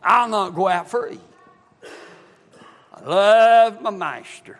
I'll 0.02 0.28
not 0.28 0.54
go 0.54 0.68
out 0.68 0.90
free. 0.90 1.20
I 2.94 3.00
love 3.04 3.82
my 3.82 3.90
master. 3.90 4.58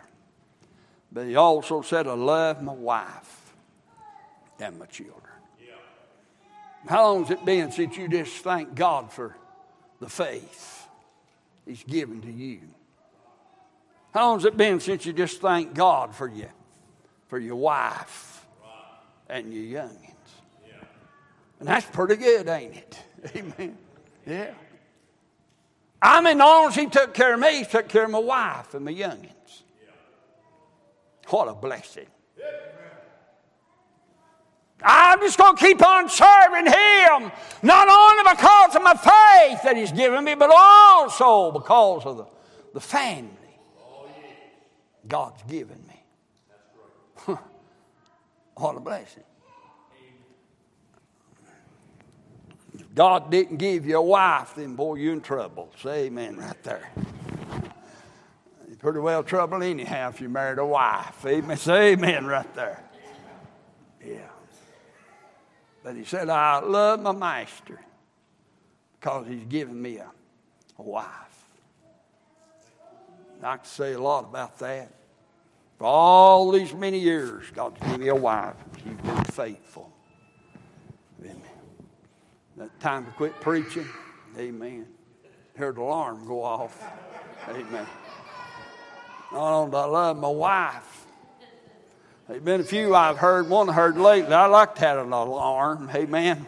But 1.11 1.27
he 1.27 1.35
also 1.35 1.81
said, 1.81 2.07
I 2.07 2.13
love 2.13 2.61
my 2.61 2.73
wife 2.73 3.53
and 4.59 4.77
my 4.77 4.85
children. 4.85 5.15
How 6.87 7.03
long 7.11 7.25
has 7.25 7.31
it 7.31 7.45
been 7.45 7.71
since 7.71 7.97
you 7.97 8.07
just 8.07 8.37
thank 8.37 8.73
God 8.73 9.11
for 9.11 9.35
the 9.99 10.09
faith 10.09 10.78
He's 11.65 11.83
given 11.83 12.21
to 12.21 12.31
you? 12.31 12.61
How 14.13 14.27
long 14.27 14.37
has 14.37 14.45
it 14.45 14.57
been 14.57 14.79
since 14.79 15.05
you 15.05 15.13
just 15.13 15.39
thank 15.39 15.73
God 15.73 16.15
for 16.15 16.27
you, 16.27 16.49
for 17.27 17.37
your 17.37 17.57
wife 17.57 18.45
and 19.27 19.53
your 19.53 19.83
youngins? 19.83 20.15
And 21.59 21.67
that's 21.67 21.85
pretty 21.85 22.15
good, 22.15 22.47
ain't 22.47 22.75
it? 22.75 22.99
Amen. 23.35 23.77
Yeah. 24.25 24.51
I 26.01 26.21
mean, 26.21 26.39
as 26.39 26.45
long 26.45 26.67
as 26.69 26.75
he 26.75 26.85
took 26.87 27.13
care 27.13 27.33
of 27.33 27.39
me, 27.39 27.59
he 27.59 27.65
took 27.65 27.89
care 27.89 28.05
of 28.05 28.11
my 28.11 28.19
wife 28.19 28.73
and 28.73 28.85
my 28.85 28.93
youngins. 28.93 29.63
What 31.27 31.47
a 31.47 31.53
blessing. 31.53 32.07
I'm 34.83 35.19
just 35.19 35.37
going 35.37 35.55
to 35.55 35.61
keep 35.61 35.85
on 35.85 36.07
serving 36.09 36.65
Him, 36.65 37.31
not 37.63 37.87
only 37.89 38.31
because 38.31 38.75
of 38.75 38.83
my 38.83 38.93
faith 38.93 39.63
that 39.63 39.75
He's 39.75 39.91
given 39.91 40.23
me, 40.23 40.35
but 40.35 40.51
also 40.53 41.51
because 41.51 42.05
of 42.05 42.17
the, 42.17 42.25
the 42.73 42.79
family 42.79 43.33
God's 45.07 45.41
given 45.43 45.83
me. 45.87 47.35
what 48.55 48.77
a 48.77 48.79
blessing. 48.79 49.23
If 52.75 52.93
God 52.93 53.31
didn't 53.31 53.57
give 53.57 53.85
you 53.85 53.97
a 53.97 54.01
wife, 54.01 54.53
then 54.55 54.75
boy, 54.75 54.95
you're 54.95 55.13
in 55.13 55.21
trouble. 55.21 55.71
Say 55.81 56.05
amen 56.05 56.37
right 56.37 56.63
there. 56.63 56.89
You're 58.67 58.77
pretty 58.77 58.99
well 58.99 59.23
trouble 59.23 59.63
anyhow 59.63 60.09
if 60.09 60.21
you 60.21 60.29
married 60.29 60.59
a 60.59 60.65
wife. 60.65 61.25
Amen. 61.25 61.57
Say 61.57 61.93
amen 61.93 62.25
right 62.25 62.53
there. 62.55 62.83
Yeah. 64.05 64.29
But 65.89 65.95
he 65.95 66.03
said, 66.03 66.29
I 66.29 66.59
love 66.59 67.01
my 67.01 67.13
master 67.13 67.79
because 68.99 69.25
he's 69.27 69.43
given 69.45 69.81
me 69.81 69.97
a, 69.97 70.11
a 70.77 70.83
wife. 70.83 71.07
I 73.41 73.57
could 73.57 73.65
say 73.65 73.93
a 73.93 73.99
lot 73.99 74.25
about 74.25 74.59
that. 74.59 74.91
For 75.79 75.85
all 75.85 76.51
these 76.51 76.75
many 76.75 76.99
years, 76.99 77.45
God's 77.55 77.79
given 77.79 78.01
me 78.01 78.09
a 78.09 78.13
wife. 78.13 78.53
She's 78.75 78.93
been 78.97 79.23
faithful. 79.23 79.91
Amen. 81.23 81.41
That 82.57 82.79
time 82.79 83.07
to 83.07 83.11
quit 83.13 83.41
preaching. 83.41 83.87
Amen. 84.37 84.85
Heard 85.55 85.77
the 85.77 85.81
alarm 85.81 86.23
go 86.27 86.43
off. 86.43 86.83
Amen. 87.49 87.87
Not 89.31 89.71
do 89.71 89.77
I 89.77 89.85
love 89.85 90.17
my 90.19 90.27
wife, 90.27 91.07
there's 92.29 92.43
been 92.43 92.61
a 92.61 92.63
few 92.63 92.93
I've 92.93 93.17
heard, 93.17 93.49
one 93.49 93.71
I 93.71 93.73
heard 93.73 93.97
lately. 93.97 94.35
I 94.35 94.45
like 94.45 94.75
to 94.75 94.81
have 94.81 94.99
an 94.99 95.11
alarm. 95.11 95.89
Amen. 95.95 96.45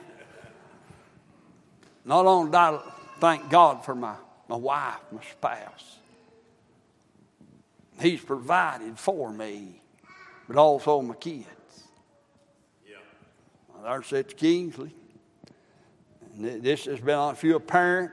Not 2.05 2.27
only 2.27 2.51
do 2.51 2.57
I 2.57 2.79
thank 3.19 3.49
God 3.49 3.83
for 3.83 3.95
my, 3.95 4.13
my 4.47 4.57
wife, 4.57 4.99
my 5.11 5.21
spouse, 5.23 5.97
He's 7.99 8.21
provided 8.21 8.99
for 8.99 9.31
me, 9.31 9.81
but 10.47 10.55
also 10.55 11.01
my 11.01 11.15
kids. 11.15 11.47
Yeah. 12.87 12.97
There's 13.83 14.05
such 14.05 14.37
Kingsley. 14.37 14.93
And 16.35 16.61
this 16.61 16.85
has 16.85 16.99
been, 16.99 17.17
if 17.31 17.43
you're 17.43 17.57
a 17.57 17.59
parent, 17.59 18.11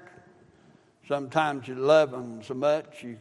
sometimes 1.07 1.69
you 1.69 1.75
love 1.75 2.13
them 2.13 2.43
so 2.43 2.55
much, 2.55 3.03
you, 3.03 3.19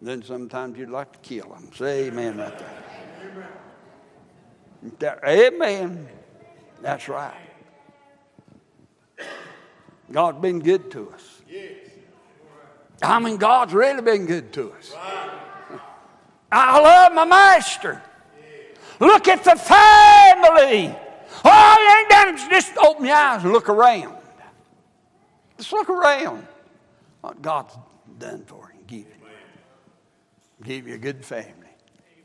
then 0.00 0.22
sometimes 0.22 0.78
you'd 0.78 0.88
like 0.88 1.12
to 1.12 1.18
kill 1.18 1.50
them. 1.50 1.70
Say 1.74 2.08
amen 2.08 2.38
right 2.38 2.58
there. 2.58 2.89
Amen. 5.02 6.08
That's 6.80 7.08
right. 7.08 7.34
God's 10.10 10.40
been 10.40 10.60
good 10.60 10.90
to 10.92 11.10
us. 11.10 11.42
I 13.02 13.18
mean, 13.18 13.36
God's 13.36 13.72
really 13.72 14.02
been 14.02 14.26
good 14.26 14.52
to 14.54 14.72
us. 14.72 14.94
I 16.52 16.80
love 16.80 17.12
my 17.14 17.24
master. 17.24 18.02
Look 18.98 19.28
at 19.28 19.44
the 19.44 19.56
family. 19.56 20.94
Oh, 21.44 21.76
you 21.80 21.98
ain't 21.98 22.10
done 22.10 22.34
it. 22.34 22.50
Just 22.50 22.76
open 22.76 23.06
your 23.06 23.14
eyes 23.14 23.44
and 23.44 23.52
look 23.52 23.68
around. 23.68 24.16
Just 25.56 25.72
look 25.72 25.88
around. 25.88 26.46
What 27.20 27.40
God's 27.40 27.76
done 28.18 28.44
for 28.44 28.72
you. 28.74 28.84
Give 28.86 28.98
you. 29.06 29.14
Give 30.62 30.88
you 30.88 30.94
a 30.94 30.98
good 30.98 31.24
family. 31.24 31.69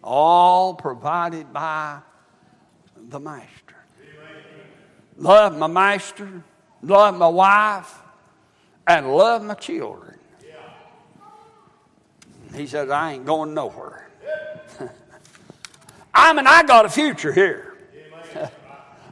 All 0.05 0.75
provided 0.75 1.51
by 1.51 1.99
the 2.95 3.19
master. 3.19 3.75
Love 5.17 5.57
my 5.57 5.67
master, 5.67 6.43
love 6.83 7.17
my 7.17 7.27
wife, 7.27 8.01
and 8.85 9.11
love 9.11 9.43
my 9.43 9.55
children. 9.55 10.19
He 12.53 12.67
says, 12.67 12.89
I 12.89 13.13
ain't 13.13 13.25
going 13.25 13.53
nowhere. 13.53 14.07
I 16.13 16.33
mean, 16.33 16.45
I 16.47 16.63
got 16.63 16.85
a 16.85 16.89
future 16.89 17.33
here. 17.33 17.75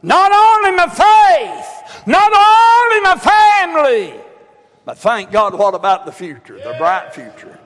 not 0.03 0.31
only 0.31 0.71
my 0.77 0.87
faith, 0.87 2.07
not 2.07 2.31
only 2.31 3.01
my 3.01 3.17
family, 3.17 4.13
but 4.85 4.97
thank 4.97 5.31
God, 5.31 5.55
what 5.55 5.73
about 5.73 6.05
the 6.05 6.11
future, 6.11 6.57
the 6.57 6.75
bright 6.77 7.13
future? 7.13 7.59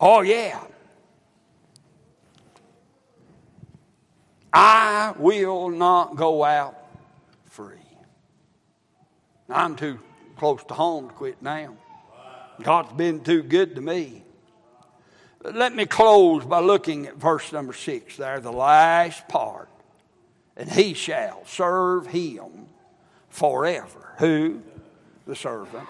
Oh, 0.00 0.20
yeah. 0.20 0.60
I 4.60 5.14
will 5.16 5.70
not 5.70 6.16
go 6.16 6.42
out 6.42 6.76
free. 7.44 7.76
I'm 9.48 9.76
too 9.76 10.00
close 10.36 10.64
to 10.64 10.74
home 10.74 11.10
to 11.10 11.14
quit 11.14 11.40
now. 11.40 11.76
God's 12.64 12.92
been 12.94 13.20
too 13.20 13.44
good 13.44 13.76
to 13.76 13.80
me. 13.80 14.24
Let 15.44 15.76
me 15.76 15.86
close 15.86 16.44
by 16.44 16.58
looking 16.58 17.06
at 17.06 17.14
verse 17.14 17.52
number 17.52 17.72
six 17.72 18.16
there, 18.16 18.40
the 18.40 18.50
last 18.50 19.28
part. 19.28 19.68
And 20.56 20.68
he 20.68 20.92
shall 20.92 21.46
serve 21.46 22.08
him 22.08 22.66
forever. 23.28 24.12
Who? 24.18 24.62
The 25.24 25.36
servant. 25.36 25.86